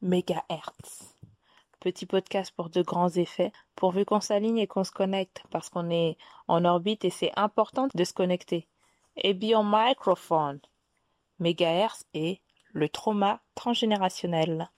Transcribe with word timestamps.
Mégahertz. 0.00 1.16
Petit 1.80 2.06
podcast 2.06 2.52
pour 2.56 2.70
de 2.70 2.82
grands 2.82 3.08
effets, 3.10 3.52
pourvu 3.76 4.04
qu'on 4.04 4.20
s'aligne 4.20 4.58
et 4.58 4.66
qu'on 4.66 4.84
se 4.84 4.92
connecte, 4.92 5.42
parce 5.50 5.68
qu'on 5.68 5.90
est 5.90 6.16
en 6.48 6.64
orbite 6.64 7.04
et 7.04 7.10
c'est 7.10 7.32
important 7.36 7.88
de 7.94 8.04
se 8.04 8.12
connecter. 8.12 8.66
Et 9.16 9.34
bien 9.34 9.62
microphone. 9.62 10.60
Mégahertz 11.38 12.04
et 12.14 12.40
le 12.72 12.88
trauma 12.88 13.40
transgénérationnel. 13.54 14.70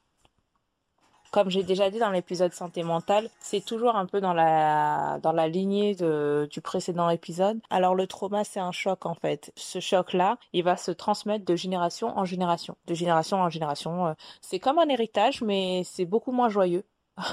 Comme 1.34 1.50
j'ai 1.50 1.64
déjà 1.64 1.90
dit 1.90 1.98
dans 1.98 2.12
l'épisode 2.12 2.52
santé 2.52 2.84
mentale, 2.84 3.28
c'est 3.40 3.64
toujours 3.64 3.96
un 3.96 4.06
peu 4.06 4.20
dans 4.20 4.34
la 4.34 5.18
dans 5.20 5.32
la 5.32 5.48
lignée 5.48 5.96
du 5.96 6.60
précédent 6.60 7.10
épisode. 7.10 7.58
Alors 7.70 7.96
le 7.96 8.06
trauma, 8.06 8.44
c'est 8.44 8.60
un 8.60 8.70
choc 8.70 9.04
en 9.04 9.14
fait. 9.14 9.52
Ce 9.56 9.80
choc-là, 9.80 10.38
il 10.52 10.62
va 10.62 10.76
se 10.76 10.92
transmettre 10.92 11.44
de 11.44 11.56
génération 11.56 12.16
en 12.16 12.24
génération, 12.24 12.76
de 12.86 12.94
génération 12.94 13.38
en 13.38 13.50
génération. 13.50 14.06
Euh, 14.06 14.12
c'est 14.42 14.60
comme 14.60 14.78
un 14.78 14.88
héritage, 14.88 15.42
mais 15.42 15.82
c'est 15.82 16.04
beaucoup 16.04 16.30
moins 16.30 16.48
joyeux. 16.48 16.84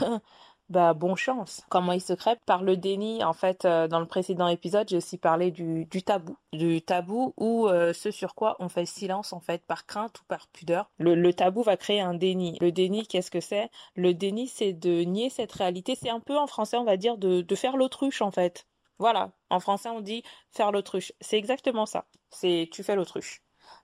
bah 0.71 0.93
bon 0.93 1.16
chance. 1.16 1.66
Comment 1.70 1.91
il 1.91 2.02
se 2.02 2.13
crée 2.13 2.38
Par 2.45 2.63
le 2.63 2.77
déni. 2.77 3.23
En 3.23 3.34
fait, 3.34 3.66
euh, 3.66 3.88
dans 3.88 3.99
le 3.99 4.05
précédent 4.05 4.48
épisode, 4.48 4.88
j'ai 4.89 4.98
aussi 4.98 5.17
parlé 5.17 5.52
du, 5.52 5.85
du 5.85 6.02
tabou. 6.02 6.38
Du 6.53 6.81
tabou 6.81 7.34
ou 7.38 7.67
euh, 7.67 7.91
ce 7.93 8.09
sur 8.09 8.35
quoi 8.35 8.55
on 8.59 8.70
fait 8.70 8.85
silence, 8.85 9.34
en 9.34 9.41
fait, 9.41 9.63
par 9.65 9.85
crainte 9.85 10.20
ou 10.21 10.23
par 10.27 10.48
pudeur. 10.48 10.89
Le, 10.98 11.13
le 11.13 11.34
tabou 11.34 11.62
va 11.62 11.76
créer 11.77 11.99
un 11.99 12.13
déni. 12.13 12.57
Le 12.62 12.71
déni, 12.71 13.05
qu'est-ce 13.05 13.31
que 13.31 13.41
c'est? 13.41 13.70
Le 13.95 14.13
déni, 14.13 14.48
c'est 14.48 14.73
de 14.73 15.02
nier 15.02 15.29
cette 15.29 15.52
réalité. 15.52 15.95
C'est 15.95 16.09
un 16.09 16.21
peu, 16.21 16.38
en 16.38 16.48
français, 16.48 16.77
on 16.77 16.85
va 16.85 16.98
dire, 16.98 17.17
de, 17.17 17.41
de 17.41 17.55
faire 17.55 17.76
l'autruche, 17.76 18.21
en 18.21 18.31
fait. 18.31 18.65
Voilà. 18.98 19.31
En 19.49 19.59
français, 19.59 19.90
on 19.90 19.99
dit 19.99 20.23
faire 20.51 20.71
l'autruche. 20.71 21.12
C'est 21.20 21.38
exactement 21.38 21.85
ça. 21.85 22.05
C'est 22.29 22.70
tu 22.71 22.81
fais 22.84 22.95
l'autruche 22.95 23.41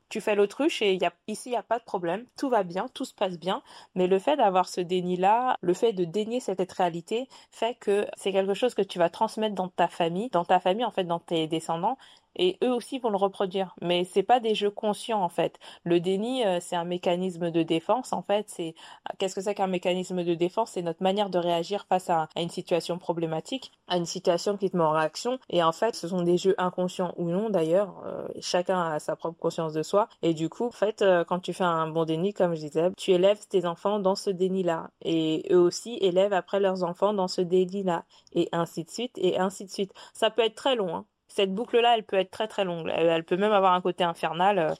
tu 0.10 0.22
fais 0.22 0.36
l'autruche 0.36 0.82
et 0.82 0.96
y 0.96 1.06
a, 1.06 1.14
ici, 1.28 1.50
il 1.50 1.52
n'y 1.52 1.58
a 1.58 1.64
pas 1.64 1.80
de 1.80 1.84
problème, 1.84 2.26
tout 2.38 2.50
va 2.50 2.64
bien, 2.64 2.88
tout 2.94 3.06
se 3.06 3.14
passe 3.14 3.38
bien, 3.40 3.62
mais 3.95 4.08
le 4.08 4.20
fait 4.20 4.38
d'avoir 4.38 4.68
ce 4.70 4.81
déni-là, 4.81 5.58
le 5.62 5.73
fait 5.73 5.94
de 5.94 6.06
dénier 6.06 6.40
cette 6.40 6.72
réalité, 6.72 7.28
fait 7.52 7.76
que 7.76 8.08
c'est 8.18 8.31
quelque 8.31 8.54
chose 8.54 8.73
que 8.73 8.81
tu 8.81 9.00
vas 9.00 9.09
transmettre 9.09 9.56
dans 9.56 9.70
ta 9.70 9.88
famille, 9.88 10.30
dans 10.30 10.46
ta 10.46 10.59
famille, 10.59 10.86
en 10.86 10.92
fait, 10.92 11.04
dans 11.04 11.20
tes 11.20 11.48
descendants, 11.48 11.98
et 12.38 12.58
eux 12.64 12.72
aussi 12.72 13.00
vont 13.00 13.10
le 13.10 13.18
reproduire. 13.18 13.76
Mais 13.82 14.06
c'est 14.06 14.24
pas 14.24 14.40
des 14.40 14.56
jeux 14.56 14.72
conscients 14.72 15.22
en 15.22 15.30
fait. 15.30 15.60
Le 15.84 16.00
déni, 16.00 16.46
euh, 16.46 16.60
c'est 16.62 16.76
un 16.76 16.86
mécanisme 16.86 17.52
de 17.52 17.64
défense 17.64 18.14
en 18.14 18.22
fait. 18.22 18.46
C'est 18.50 18.76
qu'est-ce 19.18 19.36
que 19.36 19.42
c'est 19.42 19.56
qu'un 19.56 19.68
mécanisme 19.68 20.24
de 20.24 20.34
défense? 20.36 20.72
C'est 20.72 20.82
notre 20.82 21.04
manière 21.04 21.30
de 21.30 21.38
réagir 21.38 21.86
face 21.90 22.10
à, 22.10 22.30
une 22.38 22.50
situation 22.50 22.98
problématique, 22.98 23.72
à 23.88 23.98
une 23.98 24.06
situation 24.06 24.58
qui 24.58 24.70
te 24.70 24.78
met 24.78 24.84
en 24.84 24.92
réaction. 24.92 25.40
Et 25.50 25.64
en 25.64 25.72
fait, 25.72 25.96
ce 25.96 26.08
sont 26.08 26.22
des 26.22 26.38
jeux 26.38 26.56
inconscients 26.58 27.14
ou 27.18 27.30
non 27.30 27.50
d'ailleurs. 27.50 28.04
Euh, 28.06 28.28
chacun 28.40 28.80
a 28.80 29.00
sa 29.00 29.16
propre 29.16 29.40
conscience 29.40 29.74
de 29.74 29.84
soi. 29.84 30.08
Et 30.22 30.34
du 30.34 30.50
coup, 30.50 30.68
en 30.68 30.72
fait, 30.72 31.02
euh, 31.02 31.24
quand 31.24 31.40
tu 31.40 31.54
fais 31.54 31.64
un 31.64 31.88
bon 31.88 32.06
déni, 32.06 32.34
comme 32.34 32.56
je 32.56 32.62
disais, 32.62 32.92
tu 32.98 33.12
élèves 33.12 33.48
tes 33.48 33.66
enfants 33.66 34.00
dans 34.00 34.16
ce 34.16 34.30
déni-là, 34.30 34.90
et 35.02 35.46
eux 35.52 35.60
aussi 35.60 35.98
élèvent 36.02 36.34
après 36.34 36.60
leurs 36.60 36.84
enfants 36.84 37.14
dans 37.14 37.28
ce 37.28 37.42
déni-là, 37.42 38.06
et 38.34 38.50
ainsi 38.52 38.84
de 38.84 38.90
suite, 38.90 39.18
et 39.18 39.40
ainsi 39.40 39.66
de 39.66 39.72
suite. 39.72 39.94
Ça 40.14 40.30
peut 40.30 40.44
être 40.44 40.56
très 40.56 40.76
long. 40.76 40.96
Hein 40.96 41.06
cette 41.38 41.54
boucle-là, 41.54 41.96
elle 41.96 42.04
peut 42.04 42.18
être 42.18 42.32
très 42.32 42.48
très 42.48 42.66
longue. 42.66 42.92
Elle, 42.92 43.24
peut 43.24 43.38
même 43.38 43.52
avoir 43.52 43.74
un 43.74 43.82
côté 43.82 44.04
infernal. 44.04 44.58
Euh, 44.58 44.74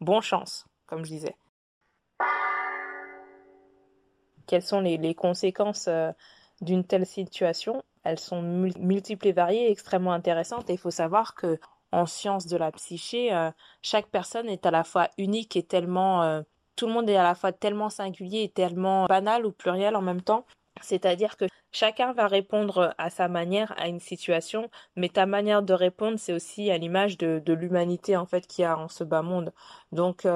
bon 0.00 0.20
chance, 0.20 0.66
comme 0.86 1.04
je 1.04 1.10
disais. 1.10 1.36
Quelles 4.48 4.62
sont 4.62 4.80
les, 4.80 5.14
conséquences 5.14 5.86
euh, 5.86 6.10
d'une 6.62 6.84
telle 6.84 7.06
situation? 7.06 7.84
Elles 8.02 8.18
sont 8.18 8.42
multiples 8.42 9.28
et 9.28 9.32
variées, 9.32 9.70
extrêmement 9.70 10.12
intéressantes. 10.12 10.68
Il 10.68 10.78
faut 10.78 10.90
savoir 10.90 11.36
que 11.36 11.60
en 11.92 12.06
sciences 12.06 12.46
de 12.46 12.56
la 12.56 12.72
psyché, 12.72 13.32
euh, 13.32 13.52
chaque 13.80 14.08
personne 14.08 14.48
est 14.48 14.66
à 14.66 14.72
la 14.72 14.82
fois 14.82 15.08
unique 15.16 15.54
et 15.54 15.62
tellement 15.62 16.42
tout 16.74 16.86
le 16.86 16.92
monde 16.92 17.08
est 17.08 17.16
à 17.16 17.22
la 17.22 17.36
fois 17.36 17.52
tellement 17.52 17.90
singulier 17.90 18.42
et 18.42 18.48
tellement 18.48 19.06
banal 19.06 19.46
ou 19.46 19.52
pluriel 19.52 19.94
en 19.94 20.02
même 20.02 20.22
temps 20.22 20.44
c'est-à-dire 20.82 21.36
que 21.36 21.46
chacun 21.72 22.12
va 22.12 22.26
répondre 22.28 22.94
à 22.98 23.10
sa 23.10 23.28
manière 23.28 23.74
à 23.78 23.88
une 23.88 24.00
situation, 24.00 24.70
mais 24.96 25.08
ta 25.08 25.26
manière 25.26 25.62
de 25.62 25.74
répondre, 25.74 26.18
c'est 26.18 26.32
aussi 26.32 26.70
à 26.70 26.78
l'image 26.78 27.18
de, 27.18 27.52
l'humanité 27.52 28.16
en 28.16 28.26
fait 28.26 28.46
qu'il 28.46 28.62
y 28.62 28.66
a 28.66 28.78
en 28.78 28.88
ce 28.88 29.04
bas 29.04 29.22
monde. 29.22 29.52
Donc 29.92 30.26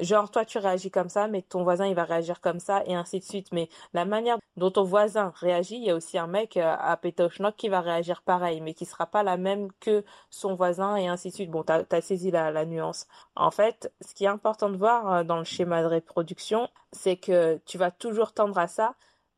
genre 0.00 0.30
toi 0.30 0.44
tu 0.44 0.58
réagis 0.58 0.90
comme 0.90 1.08
ça, 1.08 1.28
mais 1.28 1.42
ton 1.42 1.62
voisin 1.62 1.86
il 1.86 1.94
va 1.94 2.04
réagir 2.04 2.40
comme 2.40 2.60
ça 2.60 2.82
et 2.86 2.94
ainsi 2.94 3.20
de 3.20 3.24
suite. 3.24 3.52
Mais 3.52 3.68
la 3.92 4.04
manière 4.04 4.38
dont 4.56 4.70
ton 4.70 4.84
voisin 4.84 5.32
réagit, 5.36 5.76
il 5.76 5.84
y 5.84 5.90
a 5.90 5.94
aussi 5.94 6.18
un 6.18 6.26
mec 6.26 6.56
à 6.56 6.96
Pétochnock 6.96 7.56
qui 7.56 7.68
va 7.68 7.80
réagir 7.80 8.22
pareil, 8.22 8.60
mais 8.60 8.74
qui 8.74 8.84
sera 8.86 9.06
pas 9.06 9.22
la 9.22 9.36
même 9.36 9.70
que 9.80 10.04
son 10.30 10.54
voisin 10.54 10.96
et 10.96 11.08
ainsi 11.08 11.30
de 11.30 11.34
suite. 11.34 11.50
Bon, 11.50 11.62
t'as 11.62 11.84
as 11.90 12.00
saisi 12.00 12.30
la, 12.30 12.50
la 12.50 12.64
nuance. 12.64 13.06
En 13.36 13.50
fait, 13.50 13.92
ce 14.00 14.14
qui 14.14 14.24
est 14.24 14.28
important 14.28 14.70
de 14.70 14.76
voir 14.76 15.24
dans 15.24 15.38
le 15.38 15.44
schéma 15.44 15.82
de 15.82 15.88
reproduction, 15.88 16.68
c'est 16.92 17.16
que 17.16 17.60
tu 17.66 17.78
vas 17.78 17.90
toujours 17.90 18.32
tendre 18.32 18.58
à 18.58 18.66
ça 18.68 18.94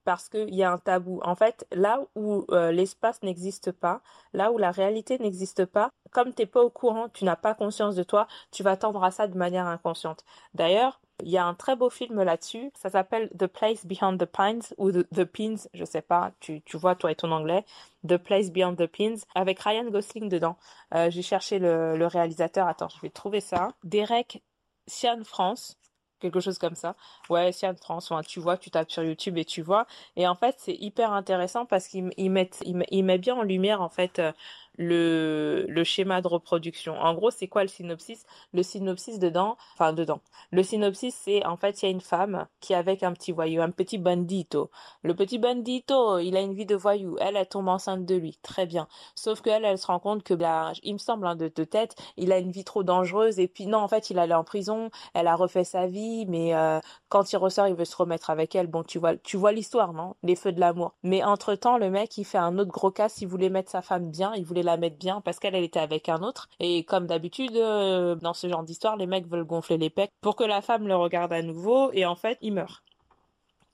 parce 0.07 0.29
qu'il 0.29 0.55
y 0.55 0.63
a 0.63 0.71
un 0.73 0.79
tabou. 0.79 1.21
En 1.25 1.35
fait, 1.35 1.67
là 1.73 2.01
où 2.15 2.47
euh, 2.53 2.71
l'espace 2.71 3.21
n'existe 3.25 3.73
pas, 3.73 4.01
là 4.33 4.53
où 4.53 4.57
la 4.57 4.71
réalité 4.71 5.19
n'existe 5.19 5.65
pas, 5.67 5.91
comme 6.13 6.33
tu 6.33 6.43
n'es 6.43 6.47
pas 6.47 6.63
au 6.63 6.71
courant, 6.71 7.09
tu 7.09 7.25
n'as 7.25 7.35
pas 7.35 7.55
conscience 7.55 7.97
de 7.97 8.05
toi, 8.05 8.29
tu 8.53 8.63
vas 8.63 8.77
tendre 8.77 9.03
à 9.03 9.11
ça 9.11 9.27
de 9.27 9.37
manière 9.37 9.67
inconsciente. 9.67 10.25
D'ailleurs, 10.55 11.01
il 11.25 11.31
y 11.31 11.39
a 11.39 11.45
un 11.45 11.55
très 11.55 11.75
beau 11.75 11.91
film 11.91 12.23
là-dessus, 12.23 12.71
ça 12.81 12.89
s'appelle 12.89 13.31
The 13.37 13.49
Place 13.49 13.85
Beyond 13.85 14.17
the 14.19 14.27
Pines 14.27 14.63
ou 14.79 14.93
The, 14.93 15.25
Pins, 15.25 15.57
je 15.75 15.85
sais 15.85 16.03
pas, 16.03 16.31
tu, 16.39 16.63
tu 16.63 16.77
vois 16.77 16.95
toi 16.95 17.11
et 17.11 17.17
ton 17.17 17.33
anglais, 17.33 17.65
The 18.07 18.17
Place 18.17 18.53
Beyond 18.53 18.77
the 18.77 18.87
Pins, 18.87 19.17
avec 19.35 19.59
Ryan 19.59 19.91
Gosling 19.91 20.29
dedans. 20.29 20.57
Euh, 20.95 21.11
J'ai 21.11 21.23
cherché 21.23 21.59
le, 21.59 21.97
le 21.97 22.07
réalisateur, 22.07 22.69
attends, 22.69 22.91
je 22.91 23.01
vais 23.01 23.11
trouver 23.11 23.41
ça. 23.41 23.71
Derek 23.83 24.43
Sian 24.87 25.25
France, 25.25 25.77
quelque 26.21 26.41
chose 26.41 26.59
comme 26.59 26.75
ça. 26.75 26.97
Ouais, 27.31 27.53
Sian 27.53 27.75
enfin, 27.89 28.23
tu 28.23 28.41
vois, 28.41 28.57
tu 28.57 28.71
tapes 28.71 28.91
sur 28.91 29.03
YouTube 29.03 29.39
et 29.39 29.45
tu 29.45 29.63
vois. 29.63 29.87
Et 30.17 30.27
en 30.27 30.35
fait, 30.35 30.57
c'est 30.59 30.75
hyper 30.75 31.13
intéressant 31.13 31.67
parce 31.67 31.89
qu'il 31.89 32.05
met, 32.31 32.51
met 32.93 33.19
bien 33.19 33.35
en 33.37 33.43
lumière, 33.43 33.83
en 33.83 33.89
fait, 33.89 34.19
euh, 34.19 34.33
le, 34.77 35.65
le 35.69 35.85
schéma 35.85 36.21
de 36.21 36.29
reproduction. 36.29 36.99
En 36.99 37.15
gros, 37.15 37.31
c'est 37.31 37.49
quoi 37.49 37.63
le 37.63 37.69
synopsis? 37.69 38.25
Le 38.53 38.63
synopsis 38.63 39.19
dedans, 39.19 39.57
enfin 39.75 39.93
dedans. 39.93 40.21
Le 40.51 40.63
synopsis, 40.63 41.15
c'est 41.15 41.45
en 41.45 41.57
fait, 41.57 41.83
il 41.83 41.87
y 41.87 41.89
a 41.89 41.91
une 41.91 42.01
femme 42.01 42.47
qui 42.61 42.73
est 42.73 42.77
avec 42.77 43.03
un 43.03 43.13
petit 43.13 43.33
voyou, 43.33 43.63
un 43.63 43.71
petit 43.71 43.99
bandito. 43.99 44.71
Le 45.03 45.15
petit 45.15 45.39
bandito, 45.39 46.19
il 46.19 46.37
a 46.37 46.41
une 46.41 46.55
vie 46.55 46.67
de 46.67 46.77
voyou. 46.77 47.17
Elle, 47.21 47.37
elle 47.37 47.49
tombe 47.49 47.69
enceinte 47.69 48.05
de 48.05 48.15
lui. 48.15 48.39
Très 48.43 48.67
bien. 48.67 48.89
Sauf 49.15 49.41
qu'elle, 49.41 49.65
elle 49.65 49.79
se 49.79 49.87
rend 49.87 49.99
compte 49.99 50.23
que, 50.23 50.35
bah, 50.35 50.73
il 50.83 50.95
me 50.95 50.99
semble, 50.99 51.27
hein, 51.27 51.37
de, 51.37 51.51
de 51.55 51.65
tête, 51.65 51.95
il 52.17 52.33
a 52.33 52.39
une 52.39 52.51
vie 52.51 52.65
trop 52.65 52.83
dangereuse. 52.83 53.39
Et 53.39 53.49
puis, 53.49 53.67
non, 53.67 53.79
en 53.79 53.89
fait, 53.89 54.11
il 54.11 54.19
allait 54.19 54.35
en 54.35 54.45
prison. 54.45 54.91
Elle 55.15 55.27
a 55.27 55.37
refait 55.37 55.65
sa 55.65 55.87
vie, 55.87 56.27
mais 56.27 56.55
euh, 56.55 56.81
quand 57.09 57.33
il 57.33 57.37
ressort, 57.37 57.69
il 57.69 57.75
veut 57.75 57.85
se 57.85 57.97
remettre 57.97 58.31
avec 58.31 58.55
elle. 58.55 58.67
Bon, 58.67 58.83
tu 58.83 58.99
vois, 58.99 59.17
tu 59.17 59.37
vois 59.37 59.53
l'histoire, 59.53 59.93
non? 59.93 60.15
Les 60.23 60.37
feux 60.37 60.53
de 60.53 60.61
l'amour. 60.61 60.95
Mais 61.03 61.23
entre-temps, 61.25 61.79
le 61.79 61.91
mec, 61.91 62.17
il 62.19 62.25
fait 62.25 62.39
un 62.39 62.59
autre 62.59 62.71
gros 62.71 62.91
cas. 62.91 63.09
Il 63.21 63.29
voulait 63.29 63.51
mettre 63.51 63.71
sa 63.71 63.83
femme 63.83 64.11
bien. 64.11 64.33
Il 64.35 64.45
voulait 64.45 64.63
la 64.67 64.77
mettre 64.77 64.97
bien 64.99 65.21
parce 65.21 65.39
qu'elle 65.39 65.55
elle 65.55 65.65
était 65.65 65.81
avec 65.81 66.09
un 66.09 66.23
autre 66.23 66.49
et 66.61 66.85
comme 66.85 67.07
d'habitude 67.07 67.57
euh, 67.57 68.15
dans 68.17 68.35
ce 68.35 68.49
genre 68.49 68.63
d'histoire 68.63 68.97
les 68.97 69.07
mecs 69.07 69.27
veulent 69.27 69.45
gonfler 69.45 69.79
les 69.79 69.91
pecs 69.91 70.11
pour 70.21 70.37
que 70.37 70.45
la 70.45 70.61
femme 70.61 70.87
le 70.87 70.97
regarde 70.97 71.33
à 71.33 71.43
nouveau 71.43 71.91
et 71.93 72.05
en 72.07 72.17
fait 72.17 72.39
il 72.43 72.53
meurt. 72.53 72.83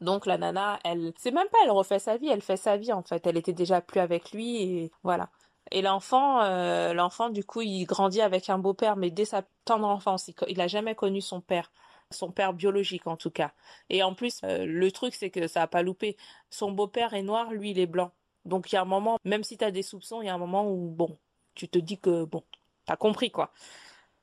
Donc 0.00 0.26
la 0.26 0.36
nana, 0.36 0.80
elle, 0.84 1.12
c'est 1.16 1.30
même 1.30 1.48
pas 1.48 1.58
elle 1.64 1.70
refait 1.70 2.00
sa 2.00 2.16
vie, 2.16 2.28
elle 2.28 2.42
fait 2.42 2.56
sa 2.56 2.76
vie 2.76 2.92
en 2.92 3.03
fait. 3.03 3.25
Elle 3.26 3.36
était 3.36 3.53
déjà 3.53 3.80
plus 3.80 4.00
avec 4.00 4.32
lui 4.32 4.56
et 4.62 4.92
voilà. 5.04 5.30
Et 5.70 5.80
l'enfant, 5.80 6.42
euh, 6.42 6.92
l'enfant 6.92 7.30
du 7.30 7.44
coup, 7.44 7.62
il 7.62 7.84
grandit 7.84 8.20
avec 8.20 8.50
un 8.50 8.59
beau-père, 8.59 8.97
mais 8.97 9.10
dès 9.10 9.24
sa 9.24 9.42
tendre 9.64 9.86
enfance, 9.86 10.26
il, 10.28 10.34
il 10.48 10.60
a 10.60 10.66
jamais 10.66 10.94
connu 10.97 11.20
son 11.20 11.41
père 11.41 11.70
son 12.12 12.30
père 12.30 12.53
biologique 12.53 13.06
en 13.06 13.16
tout 13.16 13.30
cas. 13.30 13.53
Et 13.91 14.03
en 14.03 14.14
plus, 14.14 14.41
euh, 14.44 14.64
le 14.66 14.92
truc 14.92 15.14
c'est 15.14 15.30
que 15.30 15.47
ça 15.48 15.62
a 15.62 15.66
pas 15.66 15.82
loupé. 15.82 16.16
Son 16.50 16.70
beau-père 16.72 17.14
est 17.14 17.22
noir, 17.22 17.53
lui 17.53 17.70
il 17.70 17.78
est 17.78 17.86
blanc. 17.86 18.12
Donc 18.44 18.72
il 18.72 18.75
y 18.75 18.78
a 18.78 18.82
un 18.82 18.86
moment, 18.86 19.19
même 19.25 19.44
si 19.44 19.56
tu 19.56 19.64
as 19.64 19.70
des 19.70 19.82
soupçons, 19.82 20.22
il 20.22 20.26
y 20.26 20.28
a 20.28 20.34
un 20.34 20.38
moment 20.38 20.69
où, 20.69 20.91
bon, 20.91 21.19
tu 21.54 21.69
te 21.69 21.78
dis 21.78 21.98
que, 21.98 22.25
bon, 22.25 22.42
t'as 22.86 22.97
compris 22.97 23.30
quoi. 23.30 23.53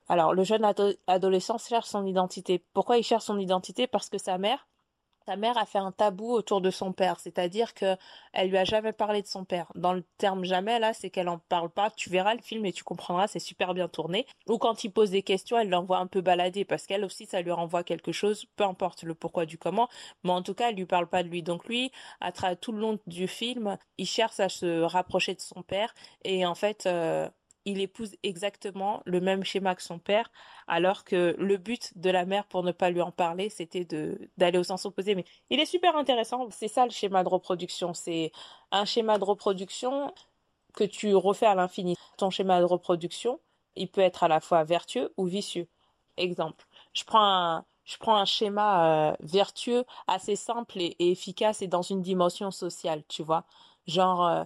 Alors 0.07 0.33
le 0.33 0.43
jeune 0.43 0.65
adolescent 1.07 1.57
cherche 1.57 1.87
son 1.87 2.05
identité. 2.05 2.63
Pourquoi 2.73 2.97
il 2.97 3.03
cherche 3.03 3.25
son 3.25 3.37
identité? 3.37 3.87
Parce 3.87 4.09
que 4.09 4.17
sa 4.17 4.37
mère, 4.37 4.67
mère 5.35 5.57
a 5.57 5.65
fait 5.65 5.79
un 5.79 5.91
tabou 5.91 6.31
autour 6.31 6.61
de 6.61 6.71
son 6.71 6.93
père, 6.93 7.19
c'est-à-dire 7.19 7.73
que 7.73 7.95
elle 8.33 8.49
lui 8.49 8.57
a 8.57 8.63
jamais 8.63 8.93
parlé 8.93 9.21
de 9.21 9.27
son 9.27 9.45
père. 9.45 9.71
Dans 9.75 9.93
le 9.93 10.03
terme 10.17 10.43
jamais 10.43 10.79
là, 10.79 10.93
c'est 10.93 11.09
qu'elle 11.09 11.29
en 11.29 11.39
parle 11.39 11.69
pas. 11.69 11.89
Tu 11.91 12.09
verras 12.09 12.33
le 12.33 12.41
film 12.41 12.65
et 12.65 12.73
tu 12.73 12.83
comprendras, 12.83 13.27
c'est 13.27 13.39
super 13.39 13.73
bien 13.73 13.87
tourné. 13.87 14.25
Ou 14.47 14.57
quand 14.57 14.83
il 14.83 14.91
pose 14.91 15.11
des 15.11 15.23
questions, 15.23 15.57
elle 15.57 15.69
l'envoie 15.69 15.97
un 15.97 16.07
peu 16.07 16.21
balader 16.21 16.65
parce 16.65 16.85
qu'elle 16.85 17.03
aussi 17.05 17.25
ça 17.25 17.41
lui 17.41 17.51
renvoie 17.51 17.83
quelque 17.83 18.11
chose, 18.11 18.45
peu 18.55 18.63
importe 18.63 19.03
le 19.03 19.15
pourquoi 19.15 19.45
du 19.45 19.57
comment, 19.57 19.89
mais 20.23 20.31
en 20.31 20.41
tout 20.41 20.53
cas 20.53 20.69
elle 20.69 20.75
lui 20.75 20.85
parle 20.85 21.07
pas 21.07 21.23
de 21.23 21.29
lui. 21.29 21.43
Donc 21.43 21.65
lui, 21.65 21.91
à 22.21 22.31
travers 22.31 22.59
tout 22.59 22.71
le 22.71 22.79
long 22.79 22.99
du 23.07 23.27
film, 23.27 23.77
il 23.97 24.07
cherche 24.07 24.39
à 24.39 24.49
se 24.49 24.81
rapprocher 24.81 25.35
de 25.35 25.41
son 25.41 25.63
père 25.63 25.93
et 26.23 26.45
en 26.45 26.55
fait 26.55 26.85
euh, 26.85 27.29
il 27.69 27.81
épouse 27.81 28.15
exactement 28.23 29.01
le 29.05 29.21
même 29.21 29.43
schéma 29.43 29.75
que 29.75 29.83
son 29.83 29.99
père, 29.99 30.31
alors 30.67 31.03
que 31.03 31.35
le 31.37 31.57
but 31.57 31.97
de 31.97 32.09
la 32.09 32.25
mère, 32.25 32.45
pour 32.47 32.63
ne 32.63 32.71
pas 32.71 32.89
lui 32.89 33.01
en 33.01 33.11
parler, 33.11 33.49
c'était 33.49 33.85
de 33.85 34.29
d'aller 34.37 34.57
au 34.57 34.63
sens 34.63 34.85
opposé. 34.85 35.15
Mais 35.15 35.25
il 35.49 35.59
est 35.59 35.65
super 35.65 35.95
intéressant. 35.95 36.49
C'est 36.51 36.67
ça 36.67 36.85
le 36.85 36.91
schéma 36.91 37.23
de 37.23 37.29
reproduction. 37.29 37.93
C'est 37.93 38.31
un 38.71 38.85
schéma 38.85 39.17
de 39.19 39.23
reproduction 39.23 40.13
que 40.73 40.83
tu 40.83 41.15
refais 41.15 41.45
à 41.45 41.55
l'infini. 41.55 41.95
Ton 42.17 42.29
schéma 42.29 42.59
de 42.59 42.65
reproduction, 42.65 43.39
il 43.75 43.89
peut 43.89 44.01
être 44.01 44.23
à 44.23 44.27
la 44.27 44.39
fois 44.39 44.63
vertueux 44.63 45.13
ou 45.17 45.25
vicieux. 45.25 45.67
exemple, 46.17 46.65
je 46.93 47.03
prends 47.05 47.23
un, 47.23 47.65
je 47.85 47.97
prends 47.97 48.15
un 48.17 48.25
schéma 48.25 49.11
euh, 49.11 49.15
vertueux 49.21 49.85
assez 50.07 50.35
simple 50.35 50.79
et, 50.79 50.95
efficace 50.99 51.61
et 51.61 51.67
dans 51.67 51.81
une 51.81 52.01
dimension 52.01 52.51
sociale, 52.51 53.03
tu 53.07 53.23
vois. 53.23 53.45
Genre, 53.87 54.25
euh, 54.27 54.43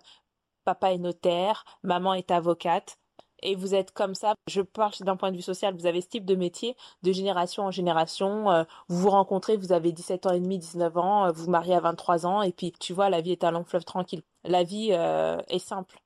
papa 0.66 0.94
est 0.94 0.98
notaire, 0.98 1.66
maman 1.84 2.14
est 2.14 2.32
avocate, 2.32 2.98
et 3.44 3.56
vous 3.56 3.76
êtes 3.76 3.92
comme 3.92 4.16
ça. 4.16 4.36
Je 4.48 4.62
parle 4.62 4.94
d'un 5.02 5.16
point 5.16 5.32
de 5.32 5.38
vue 5.38 5.44
social, 5.44 5.76
vous 5.76 5.86
avez 5.86 6.02
ce 6.02 6.08
type 6.08 6.26
de 6.26 6.36
métier 6.36 6.76
de 7.04 7.12
génération 7.12 7.64
en 7.64 7.72
génération. 7.72 8.52
Euh, 8.52 8.64
vous 8.90 8.98
vous 9.02 9.10
rencontrez, 9.10 9.58
vous 9.58 9.72
avez 9.72 9.92
17 9.92 10.26
ans 10.26 10.34
et 10.34 10.40
demi, 10.40 10.58
19 10.60 10.98
ans, 10.98 11.32
vous 11.32 11.46
vous 11.46 11.52
mariez 11.52 11.76
à 11.76 11.80
23 11.80 12.26
ans, 12.26 12.42
et 12.42 12.52
puis 12.52 12.72
tu 12.80 12.94
vois, 12.94 13.10
la 13.10 13.22
vie 13.22 13.32
est 13.32 13.44
un 13.44 13.52
long 13.52 13.64
fleuve 13.64 13.86
tranquille. 13.86 14.24
La 14.44 14.64
vie 14.64 14.92
est 14.92 15.60
simple 15.60 16.04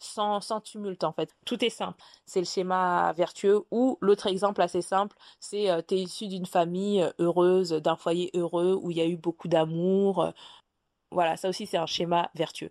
sans, 0.00 0.60
tumulte 0.62 1.04
en 1.04 1.12
fait. 1.12 1.34
Tout 1.44 1.64
est 1.64 1.70
simple. 1.70 2.02
C'est 2.26 2.40
le 2.40 2.46
schéma 2.46 3.12
vertueux 3.12 3.62
ou 3.70 3.98
l'autre 4.00 4.26
exemple 4.26 4.62
assez 4.62 4.82
simple, 4.82 5.16
c'est 5.40 5.70
euh, 5.70 5.82
tu 5.86 5.94
es 5.94 5.98
issu 5.98 6.28
d'une 6.28 6.46
famille 6.46 7.02
euh, 7.02 7.12
heureuse, 7.18 7.70
d'un 7.70 7.96
foyer 7.96 8.30
heureux 8.34 8.78
où 8.80 8.90
il 8.90 8.96
y 8.96 9.00
a 9.00 9.06
eu 9.06 9.16
beaucoup 9.16 9.48
d'amour. 9.48 10.22
Euh, 10.22 10.30
voilà, 11.12 11.36
ça 11.36 11.48
aussi 11.48 11.66
c'est 11.66 11.78
un 11.78 11.86
schéma 11.86 12.30
vertueux. 12.34 12.70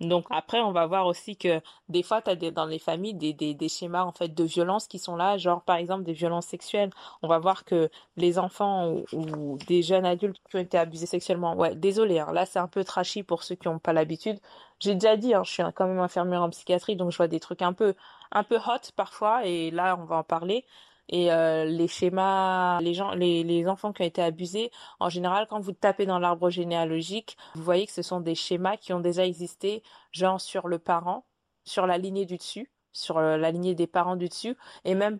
Donc 0.00 0.26
après, 0.30 0.60
on 0.60 0.70
va 0.70 0.86
voir 0.86 1.06
aussi 1.06 1.36
que 1.36 1.60
des 1.88 2.02
fois, 2.04 2.22
tu 2.22 2.30
as 2.30 2.36
dans 2.36 2.66
les 2.66 2.78
familles 2.78 3.14
des, 3.14 3.32
des, 3.32 3.54
des, 3.54 3.68
schémas 3.68 4.04
en 4.04 4.12
fait 4.12 4.28
de 4.28 4.44
violence 4.44 4.86
qui 4.86 4.98
sont 4.98 5.16
là, 5.16 5.36
genre 5.38 5.62
par 5.62 5.76
exemple 5.76 6.04
des 6.04 6.12
violences 6.12 6.46
sexuelles. 6.46 6.90
On 7.22 7.28
va 7.28 7.38
voir 7.38 7.64
que 7.64 7.90
les 8.16 8.38
enfants 8.38 8.94
ou, 9.12 9.58
des 9.66 9.82
jeunes 9.82 10.06
adultes 10.06 10.40
qui 10.48 10.56
ont 10.56 10.60
été 10.60 10.78
abusés 10.78 11.06
sexuellement, 11.06 11.56
ouais, 11.56 11.74
désolé, 11.74 12.20
hein, 12.20 12.32
là 12.32 12.46
c'est 12.46 12.60
un 12.60 12.68
peu 12.68 12.84
trashy 12.84 13.22
pour 13.24 13.42
ceux 13.42 13.56
qui 13.56 13.68
n'ont 13.68 13.80
pas 13.80 13.92
l'habitude. 13.92 14.38
J'ai 14.78 14.94
déjà 14.94 15.16
dit, 15.16 15.34
hein, 15.34 15.42
je 15.44 15.50
suis 15.50 15.62
quand 15.74 15.86
même 15.86 15.98
infirmière 15.98 16.42
en 16.42 16.50
psychiatrie, 16.50 16.94
donc 16.94 17.10
je 17.10 17.16
vois 17.16 17.28
des 17.28 17.40
trucs 17.40 17.62
un 17.62 17.72
peu 17.72 17.94
un 18.30 18.44
peu 18.44 18.56
hot 18.56 18.92
parfois, 18.96 19.46
et 19.46 19.70
là 19.70 19.96
on 20.00 20.04
va 20.04 20.16
en 20.18 20.22
parler. 20.24 20.64
Et 21.08 21.32
euh, 21.32 21.64
les 21.64 21.88
schémas, 21.88 22.80
les 22.80 22.94
gens, 22.94 23.12
les, 23.12 23.42
les 23.42 23.66
enfants 23.66 23.92
qui 23.92 24.02
ont 24.02 24.06
été 24.06 24.22
abusés, 24.22 24.70
en 25.00 25.08
général, 25.08 25.46
quand 25.48 25.60
vous 25.60 25.72
tapez 25.72 26.06
dans 26.06 26.18
l'arbre 26.18 26.50
généalogique, 26.50 27.36
vous 27.54 27.62
voyez 27.62 27.86
que 27.86 27.92
ce 27.92 28.02
sont 28.02 28.20
des 28.20 28.34
schémas 28.34 28.76
qui 28.76 28.92
ont 28.92 29.00
déjà 29.00 29.24
existé, 29.24 29.82
genre 30.12 30.40
sur 30.40 30.68
le 30.68 30.78
parent, 30.78 31.24
sur 31.64 31.86
la 31.86 31.98
lignée 31.98 32.26
du 32.26 32.36
dessus, 32.36 32.70
sur 32.92 33.18
euh, 33.18 33.36
la 33.36 33.50
lignée 33.50 33.74
des 33.74 33.86
parents 33.86 34.16
du 34.16 34.28
dessus, 34.28 34.56
et 34.84 34.94
même 34.94 35.18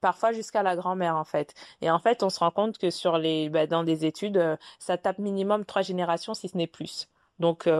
parfois 0.00 0.32
jusqu'à 0.32 0.62
la 0.62 0.76
grand-mère 0.76 1.16
en 1.16 1.24
fait. 1.24 1.54
Et 1.80 1.90
en 1.90 1.98
fait, 1.98 2.22
on 2.22 2.30
se 2.30 2.38
rend 2.40 2.50
compte 2.50 2.78
que 2.78 2.90
sur 2.90 3.16
les, 3.18 3.48
bah, 3.48 3.66
dans 3.66 3.84
des 3.84 4.04
études, 4.04 4.36
euh, 4.36 4.56
ça 4.78 4.98
tape 4.98 5.18
minimum 5.18 5.64
trois 5.64 5.82
générations 5.82 6.34
si 6.34 6.48
ce 6.48 6.56
n'est 6.56 6.66
plus. 6.66 7.08
Donc 7.38 7.70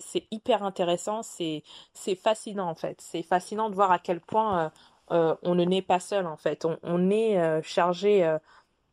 c'est 0.00 0.26
hyper 0.30 0.62
intéressant, 0.62 1.20
c'est 1.22 1.62
fascinant 2.14 2.70
en 2.70 2.74
fait. 2.74 3.02
C'est 3.02 3.22
fascinant 3.22 3.68
de 3.68 3.74
voir 3.74 3.92
à 3.92 3.98
quel 3.98 4.18
point 4.18 4.72
on 5.08 5.54
ne 5.54 5.64
naît 5.64 5.82
pas 5.82 6.00
seul 6.00 6.26
en 6.26 6.36
fait. 6.36 6.66
On, 6.82 7.10
est 7.10 7.38
euh, 7.38 7.62
chargé, 7.62 8.24
euh, 8.24 8.38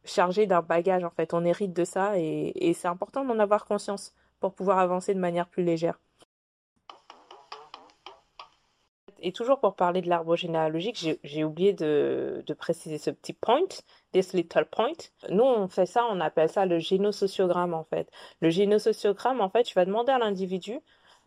chargé 0.03 0.45
d'un 0.45 0.61
bagage 0.61 1.03
en 1.03 1.09
fait. 1.09 1.33
On 1.33 1.45
hérite 1.45 1.73
de 1.73 1.85
ça 1.85 2.17
et, 2.17 2.53
et 2.55 2.73
c'est 2.73 2.87
important 2.87 3.25
d'en 3.25 3.39
avoir 3.39 3.65
conscience 3.65 4.13
pour 4.39 4.53
pouvoir 4.53 4.79
avancer 4.79 5.13
de 5.13 5.19
manière 5.19 5.47
plus 5.47 5.63
légère. 5.63 5.99
Et 9.23 9.31
toujours 9.31 9.59
pour 9.59 9.75
parler 9.75 10.01
de 10.01 10.09
l'arbre 10.09 10.35
généalogique, 10.35 11.19
j'ai 11.23 11.43
oublié 11.43 11.73
de, 11.73 12.43
de, 12.45 12.53
préciser 12.55 12.97
ce 12.97 13.11
petit 13.11 13.33
point, 13.33 13.67
this 14.13 14.33
little 14.33 14.65
point. 14.65 14.97
Nous, 15.29 15.43
on 15.43 15.67
fait 15.67 15.85
ça, 15.85 16.05
on 16.09 16.19
appelle 16.19 16.49
ça 16.49 16.65
le 16.65 16.79
génosociogramme 16.79 17.75
en 17.75 17.83
fait. 17.83 18.09
Le 18.39 18.49
génosociogramme, 18.49 19.39
en 19.39 19.49
fait, 19.49 19.63
tu 19.63 19.75
vas 19.75 19.85
demander 19.85 20.11
à 20.11 20.17
l'individu 20.17 20.79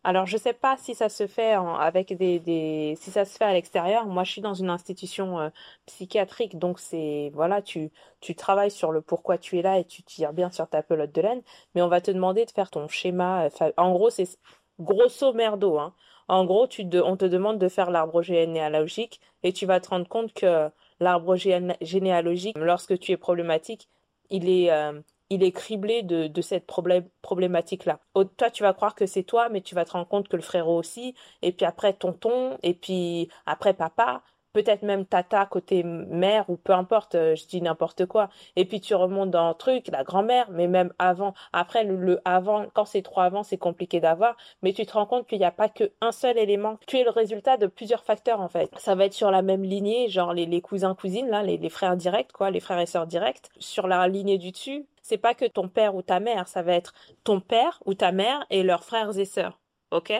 alors, 0.04 0.26
je 0.26 0.36
sais 0.36 0.52
pas 0.52 0.76
si 0.76 0.94
ça 0.94 1.08
se 1.08 1.26
fait 1.26 1.52
avec 1.54 2.14
des, 2.16 2.38
des, 2.38 2.94
si 3.00 3.10
ça 3.10 3.24
se 3.24 3.36
fait 3.38 3.44
à 3.44 3.54
l'extérieur. 3.54 4.06
Moi, 4.06 4.22
je 4.24 4.32
suis 4.32 4.42
dans 4.42 4.52
une 4.52 4.68
institution 4.68 5.40
euh, 5.40 5.48
psychiatrique, 5.86 6.58
donc 6.58 6.78
c'est, 6.78 7.30
voilà, 7.34 7.62
tu, 7.62 7.90
tu 8.20 8.34
travailles 8.34 8.70
sur 8.70 8.92
le 8.92 9.00
pourquoi 9.00 9.38
tu 9.38 9.58
es 9.58 9.62
là 9.62 9.78
et 9.78 9.84
tu 9.84 10.02
tires 10.02 10.34
bien 10.34 10.50
sur 10.50 10.68
ta 10.68 10.82
pelote 10.82 11.12
de 11.12 11.22
laine. 11.22 11.42
Mais 11.74 11.80
on 11.82 11.88
va 11.88 12.02
te 12.02 12.10
demander 12.10 12.44
de 12.44 12.50
faire 12.50 12.70
ton 12.70 12.86
schéma. 12.86 13.46
Euh, 13.46 13.72
en 13.78 13.92
gros, 13.92 14.10
c'est 14.10 14.38
grosso 14.78 15.32
merdo, 15.32 15.78
hein. 15.78 15.94
En 16.28 16.44
gros, 16.44 16.66
tu 16.66 16.86
on 17.02 17.16
te 17.16 17.24
demande 17.26 17.58
de 17.58 17.68
faire 17.68 17.90
l'arbre 17.90 18.22
généalogique 18.22 19.20
et 19.42 19.52
tu 19.52 19.66
vas 19.66 19.80
te 19.80 19.88
rendre 19.90 20.08
compte 20.08 20.32
que 20.32 20.70
l'arbre 21.00 21.36
généalogique, 21.36 22.56
lorsque 22.58 22.98
tu 22.98 23.12
es 23.12 23.16
problématique, 23.16 23.88
il 24.30 24.48
est, 24.48 24.70
euh, 24.70 25.00
il 25.31 25.43
est 25.43 25.53
criblé 25.53 26.03
de, 26.03 26.41
cette 26.43 26.67
problématique-là. 26.67 28.00
Toi, 28.37 28.50
tu 28.50 28.62
vas 28.62 28.73
croire 28.75 28.94
que 28.94 29.06
c'est 29.06 29.23
toi, 29.23 29.49
mais 29.49 29.61
tu 29.61 29.75
vas 29.75 29.85
te 29.85 29.93
rendre 29.93 30.09
compte 30.09 30.29
que 30.29 30.37
le 30.37 30.43
frérot 30.43 30.79
aussi, 30.79 31.15
et 31.43 31.53
puis 31.53 31.67
après 31.67 31.93
tonton, 31.94 32.59
et 32.62 32.75
puis 32.75 33.29
après 33.47 33.75
papa, 33.75 34.23
peut-être 34.55 34.82
même 34.82 35.05
tata 35.05 35.44
côté 35.47 35.82
mère 35.82 36.49
ou 36.49 36.56
peu 36.56 36.73
importe, 36.73 37.17
euh, 37.17 37.35
je 37.35 37.47
dis 37.47 37.61
n'importe 37.61 38.06
quoi. 38.06 38.31
Et 38.56 38.65
puis 38.65 38.81
tu 38.81 38.94
remontes 38.94 39.31
dans 39.31 39.49
le 39.49 39.55
truc, 39.55 39.88
la 39.88 40.05
grand-mère, 40.05 40.50
mais 40.50 40.69
même 40.69 40.94
avant. 40.99 41.35
Après 41.53 41.85
le, 41.85 42.21
avant, 42.25 42.67
quand 42.73 42.85
c'est 42.87 43.03
trop 43.03 43.21
avant, 43.21 43.43
c'est 43.43 43.59
compliqué 43.59 44.00
d'avoir, 44.00 44.37
mais 44.62 44.73
tu 44.73 44.87
te 44.87 44.93
rends 44.93 45.06
compte 45.06 45.26
qu'il 45.26 45.38
n'y 45.41 45.44
a 45.44 45.50
pas 45.50 45.69
qu'un 45.69 46.12
seul 46.12 46.38
élément. 46.38 46.79
Tu 46.87 46.99
es 46.99 47.05
le 47.05 47.11
résultat 47.11 47.56
de 47.56 47.67
plusieurs 47.67 48.05
facteurs 48.05 48.41
en 48.41 48.49
fait. 48.49 48.71
Ça 48.79 48.94
va 48.94 49.06
être 49.06 49.12
sur 49.12 49.31
la 49.31 49.43
même 49.43 49.65
lignée, 49.65 50.09
genre 50.09 50.32
les, 50.32 50.47
les 50.47 50.61
cousins 50.61 50.94
cousines 50.94 51.29
là, 51.29 51.43
les, 51.43 51.59
les 51.59 51.69
frères 51.69 51.97
directs 51.97 52.32
quoi, 52.32 52.50
les 52.50 52.61
frères 52.61 52.79
et 52.79 52.87
sœurs 52.87 53.09
directs. 53.09 53.50
Sur 53.59 53.88
la 53.88 54.06
lignée 54.06 54.38
du 54.38 54.53
dessus, 54.53 54.87
c'est 55.04 55.18
pas 55.18 55.34
que 55.34 55.44
ton 55.44 55.68
père 55.68 55.94
ou 55.94 56.02
ta 56.02 56.18
mère, 56.18 56.48
ça 56.48 56.62
va 56.62 56.72
être 56.72 56.94
ton 57.22 57.38
père 57.38 57.80
ou 57.86 57.94
ta 57.94 58.10
mère 58.10 58.44
et 58.50 58.64
leurs 58.64 58.82
frères 58.82 59.16
et 59.16 59.24
sœurs, 59.24 59.60
ok? 59.92 60.12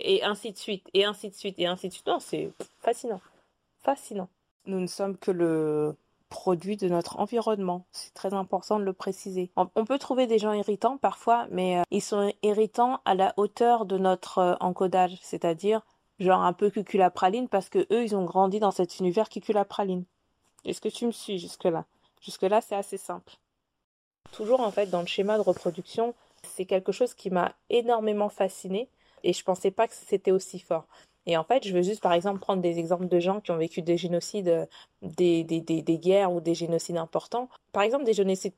Et 0.00 0.24
ainsi 0.24 0.52
de 0.52 0.56
suite, 0.56 0.88
et 0.94 1.04
ainsi 1.04 1.28
de 1.28 1.34
suite, 1.34 1.56
et 1.58 1.66
ainsi 1.66 1.88
de 1.88 1.92
suite. 1.92 2.06
Non, 2.06 2.20
c'est 2.20 2.50
fascinant 2.80 3.20
fascinant. 3.88 4.28
Nous 4.66 4.80
ne 4.80 4.86
sommes 4.86 5.16
que 5.16 5.30
le 5.30 5.96
produit 6.28 6.76
de 6.76 6.88
notre 6.88 7.18
environnement. 7.18 7.86
C'est 7.92 8.12
très 8.12 8.34
important 8.34 8.78
de 8.78 8.84
le 8.84 8.92
préciser. 8.92 9.50
On, 9.56 9.84
peut 9.86 9.98
trouver 9.98 10.26
des 10.26 10.38
gens 10.38 10.52
irritants 10.52 10.98
parfois, 10.98 11.46
mais 11.50 11.78
euh, 11.78 11.82
ils 11.90 12.02
sont 12.02 12.30
irritants 12.42 13.00
à 13.06 13.14
la 13.14 13.32
hauteur 13.38 13.86
de 13.86 13.96
notre 13.96 14.38
euh, 14.38 14.54
encodage, 14.60 15.16
c'est-à-dire 15.22 15.80
genre 16.18 16.42
un 16.42 16.52
peu 16.52 16.68
cuculapraline 16.68 17.48
parce 17.48 17.70
que 17.70 17.86
eux, 17.90 18.04
ils 18.04 18.14
ont 18.14 18.24
grandi 18.24 18.60
dans 18.60 18.72
cet 18.72 18.98
univers 18.98 19.30
cuculapraline. 19.30 20.04
Est-ce 20.66 20.82
que 20.82 20.90
tu 20.90 21.06
me 21.06 21.12
suis 21.12 21.38
jusque-là? 21.38 21.86
Jusque-là, 22.20 22.60
c'est 22.60 22.74
assez 22.74 22.98
simple. 22.98 23.38
Toujours 24.32 24.60
en 24.60 24.70
fait 24.70 24.86
dans 24.86 25.00
le 25.00 25.06
schéma 25.06 25.36
de 25.36 25.42
reproduction, 25.42 26.14
c'est 26.44 26.64
quelque 26.64 26.92
chose 26.92 27.14
qui 27.14 27.30
m'a 27.30 27.54
énormément 27.70 28.28
fasciné 28.28 28.88
et 29.24 29.32
je 29.32 29.42
pensais 29.42 29.70
pas 29.70 29.88
que 29.88 29.94
c'était 29.94 30.30
aussi 30.30 30.58
fort. 30.58 30.86
Et 31.26 31.36
en 31.36 31.44
fait, 31.44 31.66
je 31.66 31.74
veux 31.74 31.82
juste, 31.82 32.00
par 32.00 32.14
exemple, 32.14 32.40
prendre 32.40 32.62
des 32.62 32.78
exemples 32.78 33.06
de 33.06 33.20
gens 33.20 33.40
qui 33.40 33.50
ont 33.50 33.58
vécu 33.58 33.82
des 33.82 33.98
génocides, 33.98 34.48
euh, 34.48 34.66
des, 35.02 35.44
des, 35.44 35.60
des, 35.60 35.82
des 35.82 35.98
guerres 35.98 36.32
ou 36.32 36.40
des 36.40 36.54
génocides 36.54 36.96
importants. 36.96 37.50
Par 37.72 37.82
exemple, 37.82 38.04
des 38.04 38.14
génocides 38.14 38.54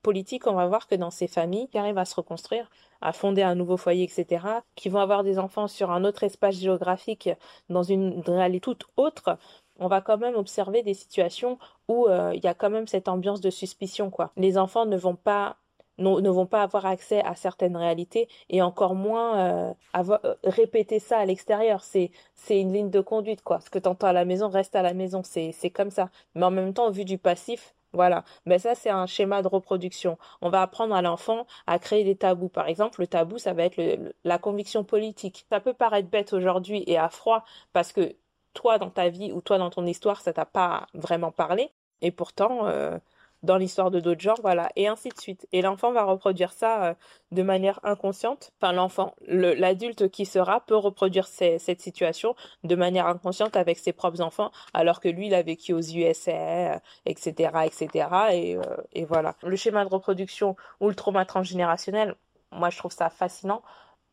politiques, 0.00 0.46
on 0.46 0.54
va 0.54 0.68
voir 0.68 0.86
que 0.86 0.94
dans 0.94 1.10
ces 1.10 1.26
familles 1.26 1.66
qui 1.68 1.76
arrivent 1.76 1.98
à 1.98 2.04
se 2.04 2.14
reconstruire, 2.14 2.70
à 3.00 3.12
fonder 3.12 3.42
un 3.42 3.56
nouveau 3.56 3.76
foyer, 3.76 4.04
etc., 4.04 4.46
qui 4.76 4.88
vont 4.90 5.00
avoir 5.00 5.24
des 5.24 5.40
enfants 5.40 5.66
sur 5.66 5.90
un 5.90 6.04
autre 6.04 6.22
espace 6.22 6.54
géographique, 6.54 7.30
dans 7.68 7.82
une 7.82 8.20
réalité 8.20 8.60
toute 8.60 8.86
autre, 8.96 9.36
on 9.78 9.88
va 9.88 10.00
quand 10.00 10.18
même 10.18 10.36
observer 10.36 10.82
des 10.82 10.94
situations 10.94 11.58
où 11.88 12.06
euh, 12.06 12.32
il 12.34 12.42
y 12.44 12.46
a 12.46 12.54
quand 12.54 12.70
même 12.70 12.86
cette 12.86 13.08
ambiance 13.08 13.40
de 13.40 13.50
suspicion, 13.50 14.10
quoi. 14.10 14.32
Les 14.36 14.58
enfants 14.58 14.86
ne 14.86 14.96
vont 14.96 15.16
pas 15.16 15.56
ne 15.98 16.28
vont 16.28 16.46
pas 16.46 16.62
avoir 16.62 16.86
accès 16.86 17.22
à 17.22 17.36
certaines 17.36 17.76
réalités 17.76 18.28
et 18.50 18.62
encore 18.62 18.96
moins 18.96 19.38
euh, 19.38 19.74
avoir, 19.92 20.18
euh, 20.24 20.34
répéter 20.42 20.98
ça 20.98 21.18
à 21.18 21.24
l'extérieur. 21.24 21.82
C'est 21.84 22.10
c'est 22.34 22.60
une 22.60 22.72
ligne 22.72 22.90
de 22.90 23.00
conduite 23.00 23.42
quoi. 23.42 23.60
Ce 23.60 23.70
que 23.70 23.78
tu 23.78 23.88
entends 23.88 24.08
à 24.08 24.12
la 24.12 24.24
maison 24.24 24.48
reste 24.48 24.74
à 24.74 24.82
la 24.82 24.92
maison. 24.94 25.22
C'est 25.22 25.52
c'est 25.52 25.70
comme 25.70 25.90
ça. 25.90 26.10
Mais 26.34 26.44
en 26.44 26.50
même 26.50 26.74
temps, 26.74 26.90
vu 26.90 27.04
du 27.04 27.16
passif, 27.16 27.74
voilà. 27.92 28.24
Mais 28.44 28.58
ça 28.58 28.74
c'est 28.74 28.90
un 28.90 29.06
schéma 29.06 29.42
de 29.42 29.48
reproduction. 29.48 30.18
On 30.42 30.50
va 30.50 30.62
apprendre 30.62 30.94
à 30.96 31.02
l'enfant 31.02 31.46
à 31.68 31.78
créer 31.78 32.02
des 32.02 32.16
tabous. 32.16 32.48
Par 32.48 32.66
exemple, 32.68 33.00
le 33.00 33.06
tabou 33.06 33.38
ça 33.38 33.52
va 33.52 33.64
être 33.64 33.80
la 34.24 34.38
conviction 34.38 34.82
politique. 34.82 35.46
Ça 35.48 35.60
peut 35.60 35.74
paraître 35.74 36.08
bête 36.08 36.32
aujourd'hui 36.32 36.82
et 36.88 36.98
à 36.98 37.08
froid 37.08 37.44
parce 37.72 37.92
que 37.92 38.16
toi 38.54 38.78
dans 38.78 38.90
ta 38.90 39.08
vie 39.10 39.32
ou 39.32 39.40
toi 39.40 39.58
dans 39.58 39.70
ton 39.70 39.86
histoire 39.86 40.20
ça 40.20 40.32
t'a 40.32 40.46
pas 40.46 40.86
vraiment 40.94 41.32
parlé. 41.32 41.70
Et 42.02 42.10
pourtant, 42.10 42.66
euh, 42.66 42.98
dans 43.44 43.56
l'histoire 43.56 43.90
de 43.90 44.00
d'autres 44.00 44.20
gens, 44.20 44.34
voilà, 44.40 44.70
et 44.74 44.88
ainsi 44.88 45.10
de 45.10 45.18
suite. 45.18 45.46
Et 45.52 45.62
l'enfant 45.62 45.92
va 45.92 46.04
reproduire 46.04 46.52
ça 46.52 46.84
euh, 46.84 46.94
de 47.30 47.42
manière 47.42 47.78
inconsciente. 47.82 48.52
Enfin, 48.60 48.72
l'enfant, 48.72 49.14
l'adulte 49.26 50.08
qui 50.08 50.26
sera 50.26 50.60
peut 50.60 50.76
reproduire 50.76 51.26
cette 51.26 51.80
situation 51.80 52.34
de 52.64 52.74
manière 52.74 53.06
inconsciente 53.06 53.56
avec 53.56 53.78
ses 53.78 53.92
propres 53.92 54.22
enfants, 54.22 54.50
alors 54.72 55.00
que 55.00 55.08
lui, 55.08 55.26
il 55.26 55.34
a 55.34 55.42
vécu 55.42 55.72
aux 55.72 55.80
USA, 55.80 56.80
etc., 57.06 57.52
etc. 57.66 58.08
Et, 58.32 58.56
euh, 58.56 58.62
et 58.92 59.04
voilà. 59.04 59.36
Le 59.42 59.56
schéma 59.56 59.84
de 59.84 59.90
reproduction 59.90 60.56
ou 60.80 60.88
le 60.88 60.94
trauma 60.94 61.24
transgénérationnel, 61.24 62.16
moi, 62.50 62.70
je 62.70 62.78
trouve 62.78 62.92
ça 62.92 63.10
fascinant. 63.10 63.62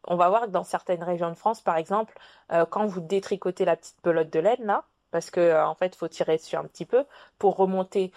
On 0.05 0.15
va 0.15 0.29
voir 0.29 0.43
que 0.43 0.51
dans 0.51 0.63
certaines 0.63 1.03
régions 1.03 1.29
de 1.29 1.35
France, 1.35 1.61
par 1.61 1.77
exemple, 1.77 2.17
euh, 2.51 2.65
quand 2.65 2.85
vous 2.85 3.01
détricotez 3.01 3.65
la 3.65 3.75
petite 3.75 4.01
pelote 4.01 4.31
de 4.31 4.39
laine, 4.39 4.65
là, 4.65 4.83
parce 5.11 5.29
que 5.29 5.63
en 5.63 5.75
fait, 5.75 5.95
faut 5.95 6.07
tirer 6.07 6.37
dessus 6.37 6.55
un 6.55 6.63
petit 6.63 6.85
peu 6.85 7.05
pour 7.37 7.57
remonter 7.57 8.11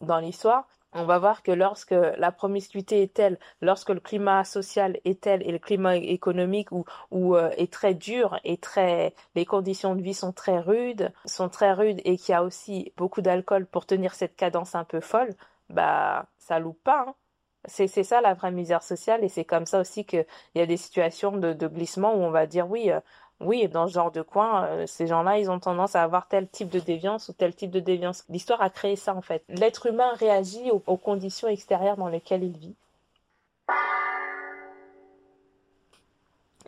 dans 0.00 0.18
l'histoire, 0.18 0.66
on 0.98 1.04
va 1.04 1.18
voir 1.18 1.42
que 1.42 1.52
lorsque 1.52 1.90
la 1.90 2.32
promiscuité 2.32 3.02
est 3.02 3.12
telle, 3.12 3.38
lorsque 3.60 3.90
le 3.90 4.00
climat 4.00 4.44
social 4.44 4.98
est 5.04 5.20
tel 5.20 5.42
et 5.42 5.52
le 5.52 5.58
climat 5.58 5.96
économique 5.96 6.70
ou, 6.72 7.36
euh, 7.36 7.50
est 7.58 7.70
très 7.70 7.92
dur 7.92 8.38
et 8.44 8.56
très, 8.56 9.14
les 9.34 9.44
conditions 9.44 9.94
de 9.94 10.00
vie 10.00 10.14
sont 10.14 10.32
très 10.32 10.58
rudes, 10.58 11.12
sont 11.26 11.50
très 11.50 11.72
rudes 11.72 12.00
et 12.04 12.16
qu'il 12.16 12.32
y 12.32 12.34
a 12.34 12.42
aussi 12.42 12.92
beaucoup 12.96 13.20
d'alcool 13.20 13.66
pour 13.66 13.84
tenir 13.84 14.14
cette 14.14 14.36
cadence 14.36 14.74
un 14.74 14.84
peu 14.84 15.00
folle, 15.00 15.34
bah 15.68 16.26
ça 16.38 16.58
loupe 16.58 16.82
pas. 16.82 17.04
Hein. 17.08 17.14
C'est 17.66 17.88
ça 17.88 18.20
la 18.20 18.34
vraie 18.34 18.52
misère 18.52 18.82
sociale 18.82 19.24
et 19.24 19.28
c'est 19.28 19.44
comme 19.44 19.66
ça 19.66 19.80
aussi 19.80 20.04
qu'il 20.04 20.26
y 20.54 20.60
a 20.60 20.66
des 20.66 20.76
situations 20.76 21.36
de, 21.36 21.66
glissement 21.66 22.14
où 22.14 22.18
on 22.18 22.30
va 22.30 22.46
dire 22.46 22.70
oui, 22.70 22.90
euh, 22.90 23.00
oui, 23.40 23.68
dans 23.68 23.86
ce 23.86 23.92
genre 23.92 24.10
de 24.10 24.22
coin, 24.22 24.64
euh, 24.64 24.86
ces 24.86 25.06
gens-là, 25.06 25.38
ils 25.38 25.50
ont 25.50 25.58
tendance 25.58 25.94
à 25.94 26.02
avoir 26.02 26.26
tel 26.26 26.48
type 26.48 26.70
de 26.70 26.80
déviance 26.80 27.28
ou 27.28 27.32
tel 27.34 27.54
type 27.54 27.70
de 27.70 27.80
déviance. 27.80 28.24
L'histoire 28.30 28.62
a 28.62 28.70
créé 28.70 28.96
ça 28.96 29.14
en 29.14 29.20
fait. 29.20 29.44
L'être 29.48 29.86
humain 29.86 30.12
réagit 30.14 30.70
aux, 30.70 30.96
conditions 30.96 31.48
extérieures 31.48 31.96
dans 31.96 32.08
lesquelles 32.08 32.44
il 32.44 32.56
vit. 32.56 32.74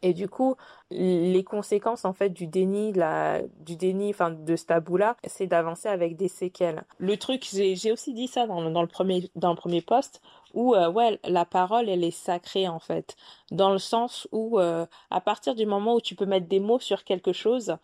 Et 0.03 0.13
du 0.13 0.29
coup, 0.29 0.55
les 0.91 1.43
conséquences 1.43 2.05
en 2.05 2.13
fait 2.13 2.29
du 2.29 2.47
déni, 2.47 2.93
la, 2.93 3.41
du 3.61 3.75
déni, 3.75 4.11
enfin 4.11 4.31
de 4.31 4.55
ce 4.55 4.67
tabou-là, 4.67 5.17
c'est 5.27 5.47
d'avancer 5.47 5.89
avec 5.89 6.17
des 6.17 6.29
séquelles. 6.29 6.85
Le 6.99 7.17
truc, 7.17 7.49
j'ai 7.51 7.93
aussi 7.93 8.13
dit 8.15 8.29
ça 8.29 8.47
dans, 8.47 8.61
le 8.61 8.87
premier 8.87 9.29
dans 9.35 9.51
le 9.51 9.57
premier 9.57 9.83
poste 9.83 10.21
où 10.55 10.75
euh, 10.75 10.91
ouais 10.91 11.19
la 11.25 11.45
parole 11.45 11.89
elle 11.89 12.05
est 12.05 12.11
sacrée 12.11 12.69
en 12.69 12.79
fait. 12.79 13.17
Dans 13.51 13.71
le 13.73 13.79
sens 13.79 14.29
où 14.33 14.59
euh, 14.59 14.87
à 15.11 15.21
partir 15.21 15.55
du 15.55 15.67
moment 15.67 15.95
où 15.95 16.01
tu 16.01 16.15
peux 16.15 16.27
mettre 16.27 16.49
des 16.49 16.61
mots 16.61 16.81
sur 16.81 17.05
quelque 17.05 17.33
chose 17.33 17.77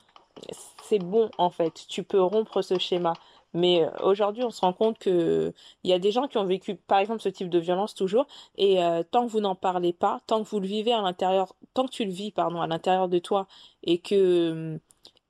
c'est 0.83 0.99
bon 0.99 1.31
en 1.39 1.51
fait. 1.51 1.87
Tu 1.89 2.03
peux 2.03 2.21
rompre 2.23 2.63
ce 2.63 2.79
schéma. 2.79 3.15
Mais 3.55 3.85
euh, 3.85 3.91
aujourd'hui 4.03 4.43
on 4.45 4.51
se 4.51 4.61
rend 4.61 4.73
compte 4.73 4.99
que 4.99 5.53
il 5.85 5.91
y 5.91 5.93
a 5.93 5.99
des 5.99 6.11
gens 6.13 6.27
qui 6.29 6.39
ont 6.39 6.45
vécu 6.45 6.75
par 6.75 6.99
exemple 6.99 7.21
ce 7.23 7.29
type 7.29 7.49
de 7.51 7.59
violence 7.59 7.95
toujours. 7.95 8.27
Et 8.57 8.79
tant 9.11 9.27
que 9.27 9.31
vous 9.31 9.41
n'en 9.41 9.55
parlez 9.55 9.93
pas 9.93 10.21
tant 10.27 10.43
que 10.43 10.49
vous 10.49 10.61
le 10.61 10.67
vivez 10.67 10.93
à 10.93 11.03
l'intérieur 11.03 11.55
tant 11.75 11.87
que 11.87 11.93
tu 11.93 12.05
le 12.05 12.13
vis 12.13 12.33
pardon 12.33 12.61
à 12.61 12.67
l'intérieur 12.67 13.09
de 13.09 13.19
toi 13.19 13.47
et 13.85 13.99
que 13.99 14.79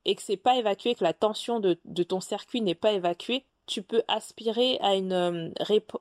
et 0.07 0.15
que 0.15 0.23
c'est 0.23 0.37
pas 0.37 0.57
évacué 0.57 0.95
que 0.95 1.05
la 1.05 1.13
tension 1.15 1.61
de, 1.61 1.79
de 1.85 2.03
ton 2.03 2.21
circuit 2.21 2.61
n'est 2.61 2.75
pas 2.75 2.93
évacuée 2.93 3.45
tu 3.67 3.83
peux 3.83 4.03
aspirer 4.09 4.79
à 4.81 4.95
une 4.95 5.13
euh, 5.13 5.51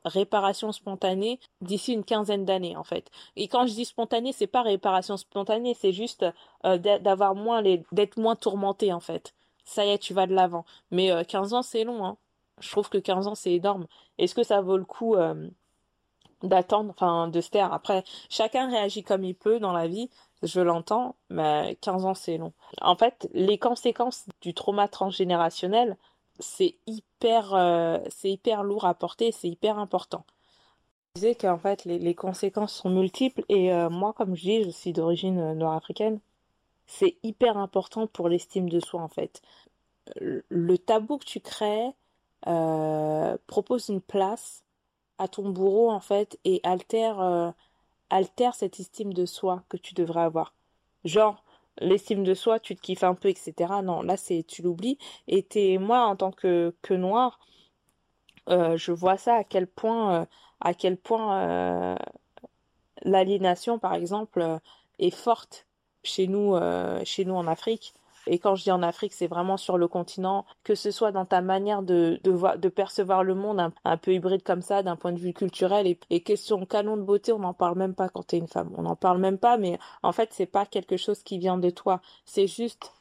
réparation 0.05 0.71
spontanée 0.71 1.39
d'ici 1.61 1.93
une 1.93 2.03
quinzaine 2.03 2.45
d'années 2.45 2.75
en 2.75 2.83
fait. 2.83 3.09
Et 3.35 3.47
quand 3.47 3.67
je 3.67 3.73
dis 3.73 3.85
spontanée, 3.85 4.33
c'est 4.33 4.47
pas 4.47 4.61
réparation 4.61 5.17
spontanée, 5.17 5.73
c'est 5.73 5.93
juste 5.93 6.25
euh, 6.65 6.77
d'avoir 6.77 7.35
moins 7.35 7.61
les 7.61 7.83
d'être 7.91 8.17
moins 8.17 8.35
tourmenté 8.35 8.91
en 8.93 8.99
fait. 8.99 9.33
Ça 9.65 9.85
y 9.85 9.89
est, 9.89 9.97
tu 9.97 10.13
vas 10.13 10.27
de 10.27 10.33
l'avant. 10.33 10.65
Mais 10.91 11.09
15 11.25 11.53
euh, 11.53 11.57
ans, 11.57 11.61
c'est 11.61 11.83
long 11.83 12.05
hein. 12.05 12.17
Je 12.59 12.69
trouve 12.69 12.89
que 12.89 12.97
15 12.97 13.27
ans, 13.27 13.35
c'est 13.35 13.53
énorme. 13.53 13.87
Est-ce 14.17 14.35
que 14.35 14.43
ça 14.43 14.61
vaut 14.61 14.77
le 14.77 14.85
coup 14.85 15.15
d'attendre 16.43 16.91
enfin 16.91 17.27
de 17.29 17.41
se 17.41 17.49
taire? 17.49 17.73
Après 17.73 18.03
chacun 18.29 18.69
réagit 18.69 19.03
comme 19.03 19.23
il 19.23 19.35
peut 19.35 19.59
dans 19.59 19.73
la 19.73 19.87
vie 19.87 20.09
je 20.43 20.59
l'entends 20.59 21.15
mais 21.29 21.77
15 21.81 22.05
ans 22.05 22.13
c'est 22.13 22.37
long 22.37 22.51
en 22.81 22.95
fait 22.97 23.29
les 23.33 23.57
conséquences 23.57 24.25
du 24.41 24.53
trauma 24.53 24.89
transgénérationnel 24.89 25.97
c'est 26.39 26.75
hyper, 26.87 27.53
euh, 27.53 27.99
hyper 28.23 28.63
lourd 28.63 28.85
à 28.85 28.93
porter, 28.93 29.31
c'est 29.31 29.49
hyper 29.49 29.77
important. 29.77 30.25
Je 31.15 31.21
disais 31.21 31.35
qu'en 31.35 31.59
fait 31.59 31.85
les, 31.85 31.99
les, 31.99 32.15
conséquences 32.15 32.73
sont 32.73 32.89
multiples 32.89 33.43
et 33.49 33.71
euh, 33.71 33.89
moi 33.89 34.13
comme 34.13 34.35
je 34.35 34.41
dis, 34.41 34.63
je 34.63 34.69
suis 34.69 34.93
d'origine 34.93 35.39
euh, 35.39 35.53
nord-africaine, 35.53 36.19
c'est 36.87 37.17
hyper 37.23 37.57
important 37.57 38.07
pour 38.07 38.29
l'estime 38.29 38.69
de 38.69 38.79
soi 38.79 39.01
en 39.01 39.07
fait. 39.07 39.41
Le 40.19 40.77
tabou 40.77 41.17
que 41.17 41.25
tu 41.25 41.39
crées 41.39 41.91
propose 43.47 43.87
une 43.87 44.01
place 44.01 44.65
à 45.17 45.29
ton 45.29 45.49
bourreau 45.49 45.89
en 45.89 46.01
fait 46.01 46.37
et 46.43 46.59
altère, 46.63 47.53
altère 48.09 48.53
cette 48.53 48.81
estime 48.81 49.13
de 49.13 49.25
soi 49.25 49.63
que 49.69 49.77
tu 49.77 49.93
devrais 49.93 50.23
avoir. 50.23 50.53
Genre, 51.05 51.42
l'estime 51.79 52.23
de 52.23 52.33
soi, 52.33 52.59
tu 52.59 52.75
te 52.75 52.81
kiffes 52.81 53.03
un 53.03 53.15
peu, 53.15 53.29
etc. 53.29 53.81
Non, 53.83 54.01
là, 54.01 54.17
c'est 54.17 54.43
tu 54.47 54.61
l'oublies. 54.61 54.97
Et 55.27 55.77
moi, 55.77 56.05
en 56.05 56.15
tant 56.15 56.31
que, 56.31 56.75
que 56.81 56.93
noir, 56.93 57.39
euh, 58.49 58.77
je 58.77 58.91
vois 58.91 59.17
ça 59.17 59.35
à 59.35 59.43
quel 59.43 59.67
point, 59.67 60.21
euh, 60.21 60.25
à 60.59 60.73
quel 60.73 60.97
point 60.97 61.39
euh, 61.41 61.95
l'aliénation, 63.03 63.79
par 63.79 63.93
exemple, 63.93 64.59
est 64.99 65.11
forte 65.15 65.67
chez 66.03 66.27
nous, 66.27 66.55
chez 67.05 67.25
nous 67.25 67.35
en 67.35 67.47
Afrique. 67.47 67.93
Et 68.27 68.39
quand 68.39 68.55
je 68.55 68.63
dis 68.63 68.71
en 68.71 68.83
Afrique, 68.83 69.13
c'est 69.13 69.27
vraiment 69.27 69.57
sur 69.57 69.77
le 69.77 69.87
continent, 69.87 70.45
que 70.63 70.75
ce 70.75 70.91
soit 70.91 71.11
dans 71.11 71.25
ta 71.25 71.41
manière 71.41 71.81
de, 71.81 72.19
de, 72.23 72.31
voir, 72.31 72.57
de 72.57 72.69
percevoir 72.69 73.23
le 73.23 73.35
monde 73.35 73.71
un, 73.83 73.97
peu 73.97 74.13
hybride 74.13 74.43
comme 74.43 74.61
ça, 74.61 74.83
d'un 74.83 74.95
point 74.95 75.11
de 75.11 75.19
vue 75.19 75.33
culturel. 75.33 75.87
Et, 75.87 75.99
et 76.09 76.21
question 76.21 76.65
canon 76.65 76.97
de 76.97 77.01
beauté, 77.01 77.33
on 77.33 77.39
n'en 77.39 77.53
parle 77.53 77.77
même 77.77 77.95
pas 77.95 78.09
quand 78.09 78.23
t'es 78.23 78.37
une 78.37 78.47
femme. 78.47 78.71
On 78.77 78.83
n'en 78.83 78.95
parle 78.95 79.19
même 79.19 79.37
pas, 79.37 79.57
mais 79.57 79.77
en 80.03 80.11
fait, 80.11 80.29
c'est 80.31 80.45
pas 80.45 80.65
quelque 80.65 80.97
chose 80.97 81.23
qui 81.23 81.37
vient 81.37 81.57
de 81.57 81.69
toi. 81.69 82.01
C'est 82.25 82.47
juste 82.47 82.93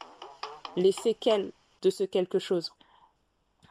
les 0.77 0.93
séquelles 0.93 1.53
de 1.83 1.91
ce 1.91 2.05
quelque 2.05 2.39
chose. 2.39 2.73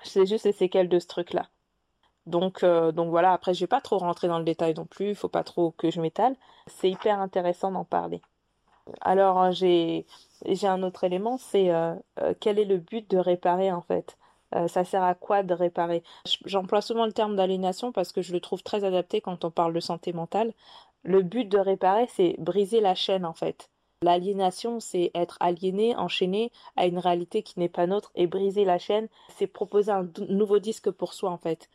C'est 0.04 0.26
juste 0.26 0.46
les 0.46 0.52
séquelles 0.52 0.90
de 0.90 1.00
ce 1.00 1.08
truc-là. 1.08 1.48
Donc, 2.28 2.64
euh, 2.64 2.92
donc 2.92 3.10
voilà, 3.10 3.34
après, 3.34 3.54
je 3.54 3.62
vais 3.62 3.68
pas 3.68 3.82
trop 3.82 3.98
rentrer 3.98 4.28
dans 4.28 4.38
le 4.38 4.46
détail 4.46 4.74
non 4.76 4.86
plus, 4.86 5.10
il 5.10 5.16
faut 5.16 5.28
pas 5.28 5.44
trop 5.44 5.72
que 5.72 5.90
je 5.90 6.00
m'étale. 6.02 6.36
C'est 6.68 6.90
hyper 6.90 7.20
intéressant 7.20 7.72
d'en 7.72 7.84
parler. 7.84 8.22
Alors, 9.02 9.52
j'ai 9.52 10.06
j'ai 10.46 10.68
un 10.68 10.84
autre 10.84 11.04
élément, 11.04 11.38
c'est 11.38 11.72
euh, 11.72 11.94
euh, 12.20 12.34
quel 12.40 12.58
est 12.60 12.66
le 12.66 12.78
but 12.78 13.10
de 13.10 13.18
réparer 13.18 13.72
en 13.72 13.82
fait? 13.82 14.18
Euh, 14.56 14.68
ça 14.68 14.84
sert 14.84 15.04
à 15.04 15.14
quoi 15.16 15.44
de 15.44 15.54
réparer? 15.54 16.04
J'emploie 16.46 16.82
souvent 16.82 17.06
le 17.06 17.14
terme 17.14 17.36
d'aliénation 17.36 17.92
parce 17.92 18.12
que 18.12 18.22
je 18.22 18.34
le 18.34 18.40
trouve 18.40 18.64
très 18.64 18.84
adapté 18.84 19.22
quand 19.22 19.46
on 19.46 19.52
parle 19.52 19.74
de 19.74 19.80
santé 19.80 20.14
mentale. 20.14 20.54
Le 21.04 21.22
but 21.22 21.46
de 21.46 21.58
réparer, 21.60 22.08
c'est 22.08 22.36
briser 22.40 22.82
la 22.82 22.96
chaîne 22.96 23.26
en 23.26 23.34
fait. 23.34 23.70
L'aliénation, 24.04 24.80
c'est 24.80 25.12
être 25.14 25.38
aliéné, 25.40 25.96
enchaîné 25.96 26.52
à 26.76 26.88
une 26.88 26.98
réalité 26.98 27.44
qui 27.44 27.60
n'est 27.60 27.70
pas 27.70 27.86
nôtre 27.88 28.12
et 28.16 28.26
briser 28.28 28.66
la 28.66 28.80
chaîne, 28.80 29.08
c'est 29.30 29.48
proposer 29.48 29.92
un 29.92 30.10
nouveau 30.30 30.58
disque 30.60 30.90
pour 30.90 31.14
soi 31.14 31.30
en 31.30 31.38
fait 31.38 31.70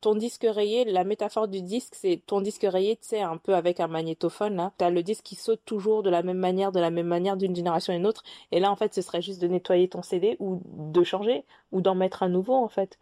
ton 0.00 0.14
disque 0.14 0.46
rayé, 0.48 0.84
la 0.84 1.04
métaphore 1.04 1.48
du 1.48 1.62
disque, 1.62 1.94
c'est 1.94 2.22
ton 2.26 2.40
disque 2.40 2.66
rayé, 2.68 2.96
tu 2.96 3.08
sais, 3.08 3.20
un 3.20 3.36
peu 3.36 3.54
avec 3.54 3.80
un 3.80 3.86
magnétophone, 3.86 4.56
là. 4.56 4.72
T'as 4.78 4.90
le 4.90 5.02
disque 5.02 5.24
qui 5.24 5.34
saute 5.34 5.60
toujours 5.64 6.02
de 6.02 6.10
la 6.10 6.22
même 6.22 6.38
manière, 6.38 6.72
de 6.72 6.80
la 6.80 6.90
même 6.90 7.06
manière 7.06 7.36
d'une 7.36 7.54
génération 7.54 7.92
à 7.92 7.96
une 7.96 8.06
autre. 8.06 8.22
Et 8.52 8.60
là, 8.60 8.70
en 8.70 8.76
fait, 8.76 8.94
ce 8.94 9.02
serait 9.02 9.22
juste 9.22 9.40
de 9.42 9.48
nettoyer 9.48 9.88
ton 9.88 10.02
CD 10.02 10.36
ou 10.40 10.62
de 10.64 11.04
changer 11.04 11.44
ou 11.72 11.80
d'en 11.80 11.94
mettre 11.94 12.22
un 12.22 12.28
nouveau, 12.28 12.54
en 12.54 12.68
fait. 12.68 12.98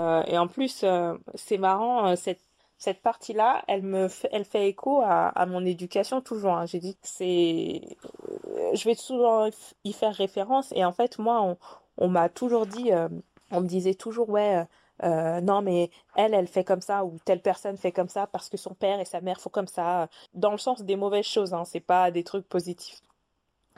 Euh, 0.00 0.22
et 0.26 0.38
en 0.38 0.48
plus, 0.48 0.82
euh, 0.84 1.14
c'est 1.34 1.58
marrant, 1.58 2.08
euh, 2.08 2.16
cette, 2.16 3.02
partie-là, 3.02 3.64
elle 3.68 3.82
me 3.82 4.08
fait, 4.08 4.28
elle 4.32 4.44
fait 4.44 4.68
écho 4.68 5.00
à, 5.02 5.28
à 5.28 5.46
mon 5.46 5.64
éducation 5.64 6.20
toujours. 6.20 6.52
Hein. 6.52 6.66
J'ai 6.66 6.78
dit 6.80 6.94
que 6.94 7.00
c'est, 7.02 7.96
je 8.74 8.84
vais 8.84 8.94
souvent 8.94 9.48
y 9.84 9.92
faire 9.92 10.14
référence. 10.14 10.72
Et 10.72 10.84
en 10.84 10.92
fait, 10.92 11.18
moi, 11.18 11.42
on, 11.42 11.56
on 11.98 12.08
m'a 12.08 12.28
toujours 12.28 12.66
dit, 12.66 12.90
on 13.50 13.60
me 13.60 13.66
disait 13.66 13.94
toujours, 13.94 14.28
ouais, 14.28 14.66
euh, 15.02 15.40
non 15.40 15.62
mais 15.62 15.90
elle 16.14 16.34
elle 16.34 16.46
fait 16.48 16.64
comme 16.64 16.80
ça 16.80 17.04
ou 17.04 17.18
telle 17.24 17.42
personne 17.42 17.76
fait 17.76 17.92
comme 17.92 18.08
ça 18.08 18.26
parce 18.26 18.48
que 18.48 18.56
son 18.56 18.74
père 18.74 19.00
et 19.00 19.04
sa 19.04 19.20
mère 19.20 19.40
font 19.40 19.50
comme 19.50 19.66
ça 19.68 20.08
dans 20.34 20.52
le 20.52 20.58
sens 20.58 20.82
des 20.82 20.96
mauvaises 20.96 21.26
choses 21.26 21.52
hein, 21.54 21.64
c'est 21.64 21.80
pas 21.80 22.10
des 22.10 22.24
trucs 22.24 22.48
positifs 22.48 23.02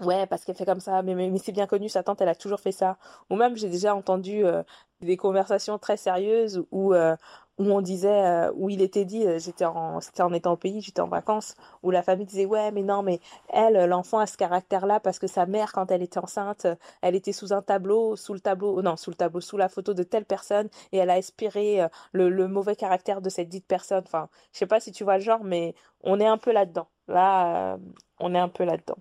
ouais 0.03 0.27
parce 0.27 0.45
qu'elle 0.45 0.55
fait 0.55 0.65
comme 0.65 0.81
ça 0.81 1.03
mais, 1.03 1.15
mais, 1.15 1.39
c'est 1.39 1.53
bien 1.53 1.67
connu 1.67 1.89
sa 1.89 2.03
tante 2.03 2.21
elle 2.21 2.29
a 2.29 2.35
toujours 2.35 2.61
fait 2.61 2.73
ça. 2.73 2.99
Ou 3.31 3.37
même 3.37 3.57
j'ai 3.57 3.69
déjà 3.69 3.95
entendu 3.95 4.45
euh, 4.45 4.63
des 5.01 5.17
conversations 5.17 5.79
très 5.79 5.97
sérieuses 5.97 6.65
où 6.71 6.95
euh, 6.95 7.17
où 7.59 7.65
on 7.73 7.81
disait 7.81 8.25
euh, 8.25 8.53
où 8.55 8.71
il 8.71 8.83
était 8.83 9.05
dit 9.05 9.25
j'étais 9.39 9.65
en 9.65 10.01
c'était 10.01 10.23
en 10.23 10.33
étant 10.33 10.53
au 10.53 10.57
pays 10.57 10.81
j'étais 10.81 11.01
en 11.01 11.09
vacances 11.09 11.55
où 11.83 11.91
la 11.91 12.03
famille 12.03 12.27
disait 12.27 12.47
ouais 12.47 12.71
mais 12.71 12.83
non 12.83 13.03
mais 13.03 13.21
elle 13.49 13.85
l'enfant 13.89 14.19
a 14.19 14.27
ce 14.27 14.37
caractère 14.37 14.87
là 14.87 15.01
parce 15.01 15.19
que 15.19 15.27
sa 15.27 15.47
mère 15.47 15.73
quand 15.73 15.91
elle 15.91 16.03
était 16.03 16.19
enceinte 16.19 16.67
elle 17.03 17.15
était 17.17 17.33
sous 17.33 17.53
un 17.53 17.63
tableau 17.63 18.17
sous 18.17 18.35
le 18.35 18.41
tableau 18.41 18.81
non 18.83 18.97
sous 18.97 19.11
le 19.11 19.17
tableau 19.17 19.41
sous 19.41 19.57
la 19.57 19.69
photo 19.69 19.95
de 19.95 20.03
telle 20.05 20.25
personne 20.25 20.69
et 20.93 20.99
elle 20.99 21.11
a 21.11 21.15
inspiré 21.15 21.87
le, 22.13 22.29
le 22.29 22.49
mauvais 22.49 22.77
caractère 22.77 23.21
de 23.21 23.29
cette 23.29 23.49
dite 23.49 23.67
personne. 23.67 24.05
Enfin 24.07 24.29
je 24.53 24.59
sais 24.59 24.67
pas 24.67 24.81
si 24.81 24.93
tu 24.93 25.05
vois 25.05 25.19
le 25.19 25.25
genre 25.25 25.43
mais 25.45 25.75
on 26.03 26.21
est 26.21 26.27
un 26.27 26.39
peu 26.39 26.53
là 26.53 26.65
dedans 26.67 26.89
là 27.09 27.79
on 28.21 28.35
est 28.35 28.39
un 28.39 28.49
peu 28.49 28.65
là 28.65 28.77
dedans 28.77 28.99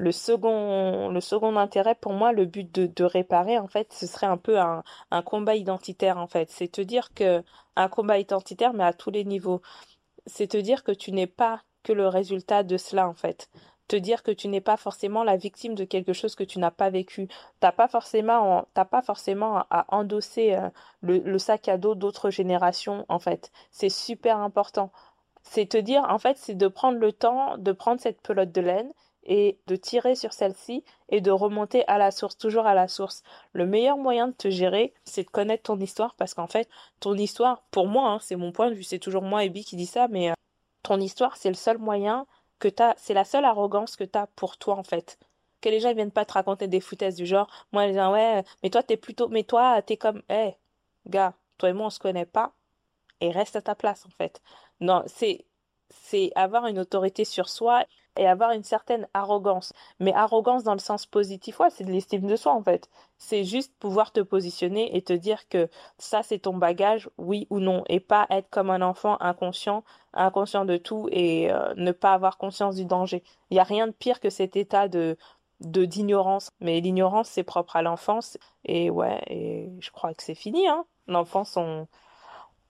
le 0.00 0.12
second, 0.12 1.10
le 1.10 1.20
second 1.20 1.56
intérêt 1.56 1.94
pour 1.94 2.12
moi, 2.12 2.32
le 2.32 2.46
but 2.46 2.70
de, 2.72 3.04
réparer, 3.04 3.58
en 3.58 3.68
fait, 3.68 3.92
ce 3.92 4.06
serait 4.06 4.26
un 4.26 4.36
peu 4.38 4.58
un, 4.58 4.82
un 5.10 5.22
combat 5.22 5.56
identitaire, 5.56 6.18
en 6.18 6.26
fait. 6.26 6.50
C'est 6.50 6.68
te 6.68 6.80
dire 6.80 7.12
que 7.14 7.42
un 7.76 7.88
combat 7.88 8.18
identitaire, 8.18 8.72
mais 8.72 8.84
à 8.84 8.92
tous 8.92 9.10
les 9.10 9.24
niveaux. 9.24 9.60
C'est 10.26 10.48
te 10.48 10.56
dire 10.56 10.84
que 10.84 10.92
tu 10.92 11.12
n'es 11.12 11.26
pas 11.26 11.62
que 11.82 11.92
le 11.92 12.08
résultat 12.08 12.62
de 12.62 12.76
cela, 12.76 13.08
en 13.08 13.14
fait. 13.14 13.50
Te 13.88 13.96
dire 13.96 14.22
que 14.22 14.30
tu 14.30 14.48
n'es 14.48 14.60
pas 14.60 14.76
forcément 14.76 15.24
la 15.24 15.36
victime 15.36 15.74
de 15.74 15.84
quelque 15.84 16.12
chose 16.12 16.34
que 16.34 16.44
tu 16.44 16.58
n'as 16.58 16.70
pas 16.70 16.90
vécu. 16.90 17.28
T'as 17.60 17.72
pas 17.72 17.88
forcément, 17.88 18.68
t'as 18.74 18.84
pas 18.84 19.02
forcément 19.02 19.64
à 19.70 19.86
endosser 19.88 20.54
euh, 20.54 20.70
le, 21.02 21.18
le 21.18 21.38
sac 21.38 21.68
à 21.68 21.76
dos 21.78 21.94
d'autres 21.94 22.30
générations, 22.30 23.04
en 23.08 23.18
fait. 23.18 23.50
C'est 23.70 23.88
super 23.90 24.38
important. 24.38 24.92
C'est 25.42 25.66
te 25.66 25.78
dire, 25.78 26.04
en 26.08 26.18
fait, 26.18 26.36
c'est 26.38 26.54
de 26.54 26.68
prendre 26.68 26.98
le 26.98 27.12
temps 27.12 27.58
de 27.58 27.72
prendre 27.72 28.00
cette 28.00 28.20
pelote 28.22 28.52
de 28.52 28.60
laine 28.60 28.92
et 29.24 29.58
de 29.66 29.76
tirer 29.76 30.14
sur 30.14 30.32
celle-ci 30.32 30.84
et 31.08 31.20
de 31.20 31.30
remonter 31.30 31.86
à 31.86 31.98
la 31.98 32.10
source, 32.10 32.36
toujours 32.36 32.66
à 32.66 32.74
la 32.74 32.88
source. 32.88 33.22
Le 33.52 33.66
meilleur 33.66 33.98
moyen 33.98 34.28
de 34.28 34.32
te 34.32 34.50
gérer, 34.50 34.94
c'est 35.04 35.24
de 35.24 35.30
connaître 35.30 35.64
ton 35.64 35.78
histoire 35.78 36.14
parce 36.14 36.34
qu'en 36.34 36.46
fait, 36.46 36.68
ton 37.00 37.14
histoire, 37.14 37.62
pour 37.70 37.86
moi, 37.86 38.10
hein, 38.10 38.18
c'est 38.20 38.36
mon 38.36 38.52
point 38.52 38.70
de 38.70 38.74
vue, 38.74 38.82
c'est 38.82 38.98
toujours 38.98 39.22
moi, 39.22 39.44
Ebi, 39.44 39.64
qui 39.64 39.76
dit 39.76 39.86
ça, 39.86 40.08
mais 40.08 40.30
euh, 40.30 40.34
ton 40.82 41.00
histoire, 41.00 41.36
c'est 41.36 41.48
le 41.48 41.54
seul 41.54 41.78
moyen 41.78 42.26
que 42.58 42.68
t'as, 42.68 42.94
c'est 42.96 43.14
la 43.14 43.24
seule 43.24 43.44
arrogance 43.44 43.96
que 43.96 44.04
t'as 44.04 44.26
pour 44.26 44.56
toi, 44.56 44.76
en 44.76 44.84
fait. 44.84 45.18
Que 45.60 45.68
les 45.68 45.80
gens 45.80 45.92
viennent 45.92 46.10
pas 46.10 46.24
te 46.24 46.32
raconter 46.32 46.68
des 46.68 46.80
foutaises 46.80 47.16
du 47.16 47.26
genre, 47.26 47.48
moi, 47.72 47.86
ils 47.86 47.92
disent, 47.92 48.00
ouais, 48.00 48.44
mais 48.62 48.70
toi, 48.70 48.82
t'es 48.82 48.96
plutôt, 48.96 49.28
mais 49.28 49.44
toi, 49.44 49.82
t'es 49.82 49.96
comme, 49.96 50.22
hé, 50.30 50.56
gars, 51.06 51.34
toi 51.58 51.70
et 51.70 51.72
moi, 51.72 51.86
on 51.86 51.90
se 51.90 51.98
connaît 51.98 52.26
pas, 52.26 52.52
et 53.20 53.30
reste 53.30 53.56
à 53.56 53.62
ta 53.62 53.74
place, 53.74 54.06
en 54.06 54.10
fait. 54.10 54.40
Non, 54.80 55.02
c'est, 55.06 55.44
c'est 55.90 56.32
avoir 56.34 56.66
une 56.66 56.78
autorité 56.78 57.24
sur 57.24 57.48
soi 57.48 57.84
et 58.16 58.26
avoir 58.26 58.52
une 58.52 58.62
certaine 58.62 59.06
arrogance. 59.14 59.72
Mais 59.98 60.12
arrogance 60.12 60.64
dans 60.64 60.72
le 60.72 60.78
sens 60.78 61.06
positif, 61.06 61.60
c'est 61.70 61.84
de 61.84 61.92
l'estime 61.92 62.26
de 62.26 62.36
soi 62.36 62.52
en 62.52 62.62
fait. 62.62 62.88
C'est 63.18 63.44
juste 63.44 63.72
pouvoir 63.78 64.12
te 64.12 64.20
positionner 64.20 64.96
et 64.96 65.02
te 65.02 65.12
dire 65.12 65.48
que 65.48 65.68
ça 65.98 66.22
c'est 66.22 66.40
ton 66.40 66.56
bagage, 66.56 67.08
oui 67.18 67.46
ou 67.50 67.60
non, 67.60 67.84
et 67.88 68.00
pas 68.00 68.26
être 68.30 68.48
comme 68.50 68.70
un 68.70 68.82
enfant 68.82 69.16
inconscient, 69.20 69.84
inconscient 70.14 70.64
de 70.64 70.76
tout 70.76 71.08
et 71.10 71.52
euh, 71.52 71.74
ne 71.76 71.92
pas 71.92 72.12
avoir 72.12 72.38
conscience 72.38 72.76
du 72.76 72.84
danger. 72.84 73.22
Il 73.50 73.54
n'y 73.54 73.60
a 73.60 73.64
rien 73.64 73.86
de 73.86 73.92
pire 73.92 74.20
que 74.20 74.30
cet 74.30 74.56
état 74.56 74.88
de 74.88 75.16
de 75.60 75.84
d'ignorance. 75.84 76.50
Mais 76.60 76.80
l'ignorance 76.80 77.28
c'est 77.28 77.44
propre 77.44 77.76
à 77.76 77.82
l'enfance 77.82 78.38
et 78.64 78.90
ouais, 78.90 79.20
et 79.28 79.70
je 79.80 79.90
crois 79.90 80.14
que 80.14 80.22
c'est 80.22 80.34
fini. 80.34 80.66
Hein. 80.68 80.84
L'enfance, 81.06 81.56
on... 81.56 81.86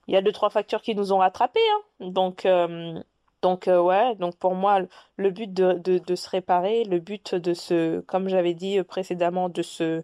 il 0.07 0.13
y 0.13 0.17
a 0.17 0.21
deux 0.21 0.31
trois 0.31 0.49
factures 0.49 0.81
qui 0.81 0.95
nous 0.95 1.13
ont 1.13 1.19
rattrapés. 1.19 1.59
Hein. 1.73 2.09
Donc 2.11 2.45
euh, 2.45 3.01
donc 3.41 3.67
euh, 3.67 3.81
ouais, 3.81 4.15
donc 4.15 4.35
pour 4.37 4.55
moi, 4.55 4.79
le 5.17 5.29
but 5.31 5.51
de, 5.53 5.73
de, 5.73 6.15
se 6.15 6.29
réparer, 6.29 6.83
le 6.83 6.99
but 6.99 7.35
de 7.35 7.53
se, 7.53 8.01
comme 8.01 8.29
j'avais 8.29 8.53
dit 8.53 8.81
précédemment, 8.83 9.49
de 9.49 9.61
se, 9.61 10.03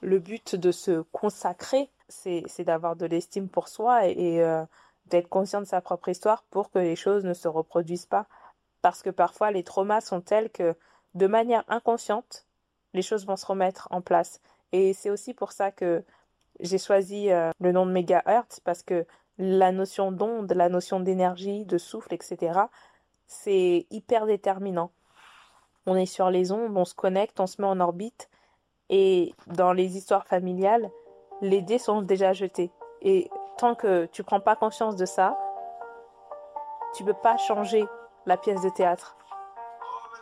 le 0.00 0.18
but 0.18 0.56
de 0.56 0.72
se 0.72 1.02
consacrer, 1.12 1.90
c'est, 2.08 2.64
d'avoir 2.64 2.96
de 2.96 3.06
l'estime 3.06 3.48
pour 3.48 3.68
soi 3.68 4.06
et, 4.06 4.42
euh, 4.42 4.64
d'être 5.06 5.28
conscient 5.28 5.60
de 5.60 5.66
sa 5.66 5.80
propre 5.80 6.08
histoire 6.08 6.44
pour 6.50 6.70
que 6.70 6.78
les 6.78 6.96
choses 6.96 7.24
ne 7.24 7.34
se 7.34 7.48
reproduisent 7.48 8.06
pas. 8.06 8.26
Parce 8.82 9.02
que 9.02 9.10
parfois 9.10 9.50
les 9.50 9.62
traumas 9.62 10.00
sont 10.00 10.20
tels 10.20 10.50
que 10.50 10.74
de 11.14 11.26
manière 11.26 11.64
inconsciente, 11.68 12.46
les 12.94 13.02
choses 13.02 13.26
vont 13.26 13.36
se 13.36 13.46
remettre 13.46 13.88
en 13.90 14.00
place. 14.00 14.40
Et 14.72 14.92
c'est 14.94 15.10
aussi 15.10 15.34
pour 15.34 15.52
ça 15.52 15.70
que 15.70 16.04
j'ai 16.60 16.78
choisi 16.78 17.30
euh, 17.30 17.50
le 17.60 17.72
nom 17.72 17.86
de 17.86 17.92
Megahertz 17.92 18.60
parce 18.60 18.82
que 18.82 19.06
la 19.40 19.72
notion 19.72 20.12
d'onde, 20.12 20.52
la 20.52 20.68
notion 20.68 21.00
d'énergie, 21.00 21.64
de 21.64 21.78
souffle, 21.78 22.12
etc., 22.12 22.60
c'est 23.26 23.86
hyper 23.90 24.26
déterminant. 24.26 24.90
On 25.86 25.96
est 25.96 26.06
sur 26.06 26.30
les 26.30 26.52
ondes, 26.52 26.76
on 26.76 26.84
se 26.84 26.94
connecte, 26.94 27.40
on 27.40 27.46
se 27.46 27.60
met 27.60 27.66
en 27.66 27.80
orbite, 27.80 28.28
et 28.90 29.34
dans 29.46 29.72
les 29.72 29.96
histoires 29.96 30.26
familiales, 30.26 30.90
les 31.40 31.62
dés 31.62 31.78
sont 31.78 32.02
déjà 32.02 32.34
jetés. 32.34 32.70
Et 33.00 33.30
tant 33.56 33.74
que 33.74 34.06
tu 34.06 34.22
prends 34.22 34.40
pas 34.40 34.56
conscience 34.56 34.96
de 34.96 35.06
ça, 35.06 35.38
tu 36.94 37.02
peux 37.02 37.14
pas 37.14 37.38
changer 37.38 37.86
la 38.26 38.36
pièce 38.36 38.60
de 38.60 38.68
théâtre. 38.68 39.16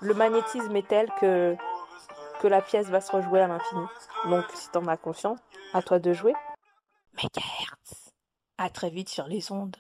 Le 0.01 0.15
magnétisme 0.15 0.77
est 0.77 0.87
tel 0.87 1.11
que, 1.19 1.57
que 2.41 2.47
la 2.47 2.63
pièce 2.63 2.87
va 2.89 3.01
se 3.01 3.11
rejouer 3.11 3.41
à 3.41 3.49
l'infini. 3.49 3.85
Donc, 4.27 4.45
si 4.55 4.71
tu 4.71 4.79
en 4.79 4.87
as 4.87 4.97
conscience, 4.97 5.41
à 5.75 5.83
toi 5.83 5.99
de 5.99 6.13
jouer. 6.13 6.35
Megahertz. 7.15 7.78
À 8.61 8.71
très 8.71 8.91
vite 8.91 9.09
sur 9.09 9.27
les 9.29 9.53
ondes. 9.53 9.77